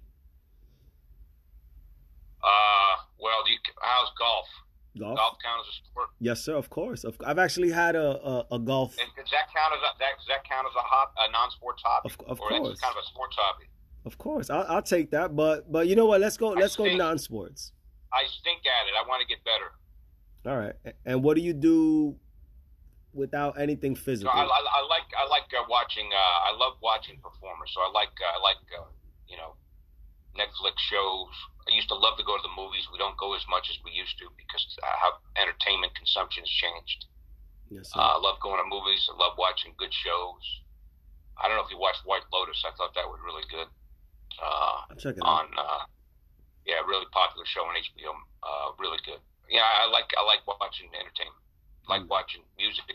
Uh, 2.41 3.03
well, 3.19 3.47
you, 3.49 3.57
how's 3.81 4.09
golf? 4.17 4.47
Golf? 4.99 5.17
golf 5.17 5.37
count 5.43 5.61
as 5.61 5.67
a 5.67 5.75
sport? 5.89 6.09
Yes, 6.19 6.41
sir. 6.41 6.55
Of 6.55 6.69
course. 6.69 7.03
I've 7.25 7.39
actually 7.39 7.71
had 7.71 7.95
a 7.95 8.09
a, 8.23 8.45
a 8.51 8.59
golf. 8.59 8.95
And 8.99 9.09
does 9.17 9.31
that 9.31 9.49
count 9.49 9.73
as 9.73 9.81
a, 9.81 9.97
that, 9.99 10.17
does 10.17 10.27
that 10.27 10.43
count 10.47 10.67
as 10.69 10.75
a 10.75 10.85
hop 10.85 11.13
a 11.17 11.31
non-sports 11.31 11.81
hobby? 11.83 12.09
Of, 12.09 12.27
of 12.27 12.39
or 12.39 12.49
course. 12.49 12.79
kind 12.79 12.95
of 12.95 13.03
a 13.03 13.07
sports 13.07 13.35
hobby. 13.39 13.65
Of 14.05 14.17
course, 14.17 14.49
I'll, 14.49 14.65
I'll 14.67 14.81
take 14.81 15.11
that. 15.11 15.35
But 15.35 15.71
but 15.71 15.87
you 15.87 15.95
know 15.95 16.05
what? 16.05 16.21
Let's 16.21 16.37
go. 16.37 16.49
Let's 16.49 16.75
go 16.75 16.85
non-sports. 16.85 17.71
I 18.11 18.23
stink 18.27 18.61
at 18.65 18.87
it. 18.87 18.93
I 18.93 19.07
want 19.07 19.21
to 19.21 19.27
get 19.27 19.43
better. 19.43 19.71
All 20.45 20.57
right. 20.57 20.75
And 21.05 21.23
what 21.23 21.35
do 21.37 21.41
you 21.41 21.53
do 21.53 22.15
without 23.13 23.59
anything 23.59 23.95
physical? 23.95 24.31
I, 24.31 24.43
I, 24.43 24.45
I 24.45 24.81
like 24.87 25.07
I 25.17 25.27
like 25.29 25.49
uh, 25.57 25.65
watching. 25.69 26.09
Uh, 26.11 26.53
I 26.53 26.55
love 26.57 26.73
watching 26.83 27.17
performers. 27.17 27.71
So 27.73 27.81
I 27.81 27.89
like 27.91 28.13
uh, 28.21 28.37
I 28.37 28.41
like 28.43 28.61
uh, 28.77 28.85
you 29.27 29.37
know 29.37 29.55
Netflix 30.37 30.77
shows. 30.89 31.33
I 31.67 31.71
used 31.71 31.87
to 31.89 31.95
love 31.95 32.17
to 32.17 32.25
go 32.27 32.35
to 32.35 32.43
the 32.43 32.55
movies. 32.55 32.87
We 32.91 32.99
don't 32.99 33.15
go 33.17 33.33
as 33.35 33.45
much 33.47 33.71
as 33.71 33.79
we 33.83 33.91
used 33.91 34.19
to 34.19 34.27
because 34.35 34.63
how 34.83 35.23
entertainment 35.39 35.95
consumption 35.95 36.43
has 36.43 36.51
changed. 36.51 37.07
Yes, 37.71 37.89
uh, 37.95 38.15
I 38.15 38.19
love 38.19 38.39
going 38.43 38.59
to 38.59 38.67
movies. 38.67 39.07
I 39.07 39.15
love 39.15 39.39
watching 39.39 39.73
good 39.79 39.93
shows. 39.93 40.43
I 41.39 41.47
don't 41.47 41.57
know 41.57 41.65
if 41.65 41.71
you 41.71 41.79
watched 41.79 42.05
White 42.05 42.27
Lotus. 42.29 42.61
I 42.67 42.75
thought 42.75 42.93
that 42.93 43.07
was 43.07 43.17
really 43.23 43.47
good. 43.49 43.65
Uh, 44.37 44.91
I'm 44.91 44.99
checking 44.99 45.23
on. 45.23 45.49
Uh, 45.57 45.87
yeah, 46.67 46.83
really 46.87 47.07
popular 47.11 47.47
show 47.47 47.65
on 47.67 47.75
HBO. 47.75 48.13
Uh, 48.43 48.75
really 48.79 48.99
good. 49.03 49.19
Yeah, 49.49 49.65
I 49.65 49.89
like 49.91 50.11
I 50.15 50.23
like 50.23 50.43
watching 50.47 50.91
entertainment. 50.93 51.43
I 51.87 51.99
like 51.99 52.05
mm. 52.07 52.13
watching 52.13 52.43
music. 52.55 52.87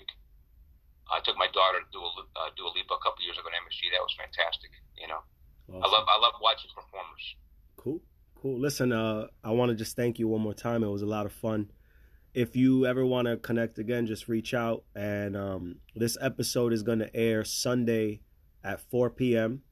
I 1.09 1.21
took 1.25 1.37
my 1.41 1.49
daughter 1.53 1.81
to 1.81 1.89
Dua 1.89 2.09
uh, 2.37 2.53
a 2.53 2.71
Lipa 2.73 2.97
a 2.97 3.03
couple 3.03 3.25
years 3.25 3.37
ago 3.41 3.49
at 3.49 3.57
MSG. 3.65 3.93
That 3.93 4.05
was 4.05 4.13
fantastic. 4.17 4.73
You 4.97 5.09
know, 5.09 5.25
awesome. 5.69 5.85
I 5.85 5.87
love 5.89 6.05
I 6.09 6.17
love 6.21 6.37
watching 6.41 6.71
performers. 6.73 7.25
Cool. 7.77 8.01
Cool. 8.41 8.61
Listen, 8.61 8.93
uh, 8.93 9.27
I 9.43 9.51
want 9.51 9.71
to 9.71 9.75
just 9.75 9.97
thank 9.97 10.21
you 10.21 10.29
one 10.29 10.41
more 10.41 10.55
time. 10.55 10.85
It 10.85 10.89
was 10.89 11.03
a 11.03 11.07
lot 11.07 11.27
of 11.27 11.33
fun. 11.33 11.73
If 12.35 12.55
you 12.55 12.87
ever 12.87 13.05
want 13.05 13.27
to 13.27 13.37
connect 13.37 13.81
again, 13.81 14.07
just 14.07 14.29
reach 14.29 14.55
out. 14.55 14.85
And 14.95 15.37
um, 15.37 15.77
this 15.97 16.17
episode 16.21 16.73
is 16.73 16.85
going 16.85 17.01
to 17.01 17.15
air 17.17 17.43
Sunday 17.43 18.21
at 18.63 18.81
4 18.81 19.11
p.m. 19.11 19.63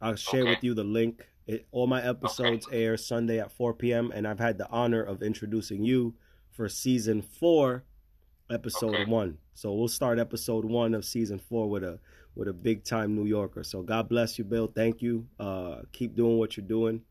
I'll 0.00 0.16
share 0.16 0.42
okay. 0.42 0.50
with 0.50 0.64
you 0.64 0.74
the 0.74 0.82
link. 0.82 1.24
It, 1.46 1.68
all 1.70 1.86
my 1.86 2.02
episodes 2.02 2.66
okay. 2.66 2.82
air 2.82 2.96
Sunday 2.96 3.38
at 3.38 3.52
4 3.52 3.74
p.m. 3.74 4.10
And 4.12 4.26
I've 4.26 4.40
had 4.40 4.58
the 4.58 4.68
honor 4.70 5.02
of 5.02 5.22
introducing 5.22 5.84
you 5.84 6.14
for 6.50 6.68
season 6.68 7.22
four, 7.22 7.84
episode 8.50 8.96
okay. 8.96 9.04
one. 9.04 9.38
So 9.54 9.72
we'll 9.72 9.86
start 9.86 10.18
episode 10.18 10.64
one 10.64 10.94
of 10.94 11.04
season 11.04 11.38
four 11.38 11.70
with 11.70 11.84
a 11.84 12.00
with 12.34 12.48
a 12.48 12.52
big 12.52 12.82
time 12.82 13.14
New 13.14 13.26
Yorker. 13.26 13.62
So 13.62 13.82
God 13.82 14.08
bless 14.08 14.36
you, 14.36 14.42
Bill. 14.42 14.66
Thank 14.66 15.00
you. 15.00 15.28
Uh, 15.38 15.82
keep 15.92 16.16
doing 16.16 16.38
what 16.38 16.56
you're 16.56 16.66
doing 16.66 17.02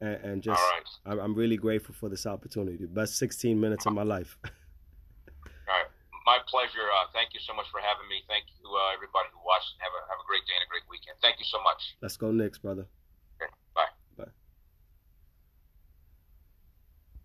and, 0.00 0.16
and 0.24 0.42
just 0.42 0.60
right. 0.60 1.18
I'm 1.18 1.34
really 1.34 1.56
grateful 1.56 1.94
for 1.94 2.08
this 2.08 2.26
opportunity. 2.26 2.86
Best 2.86 3.16
16 3.16 3.60
minutes 3.60 3.86
of 3.86 3.92
my 3.92 4.02
life. 4.02 4.38
All 4.44 4.50
right, 5.68 5.86
my 6.26 6.38
pleasure. 6.46 6.86
Uh, 6.86 7.10
thank 7.12 7.34
you 7.34 7.40
so 7.40 7.54
much 7.54 7.66
for 7.70 7.80
having 7.80 8.08
me. 8.08 8.22
Thank 8.28 8.44
you, 8.60 8.68
uh, 8.68 8.94
everybody 8.94 9.28
who 9.32 9.40
watched. 9.44 9.74
Have 9.78 9.92
a 9.92 10.02
have 10.08 10.18
a 10.22 10.26
great 10.26 10.46
day 10.46 10.54
and 10.54 10.64
a 10.64 10.70
great 10.70 10.86
weekend. 10.88 11.16
Thank 11.20 11.38
you 11.38 11.46
so 11.46 11.62
much. 11.62 11.96
Let's 12.00 12.16
go, 12.16 12.30
Knicks, 12.30 12.58
brother. 12.58 12.86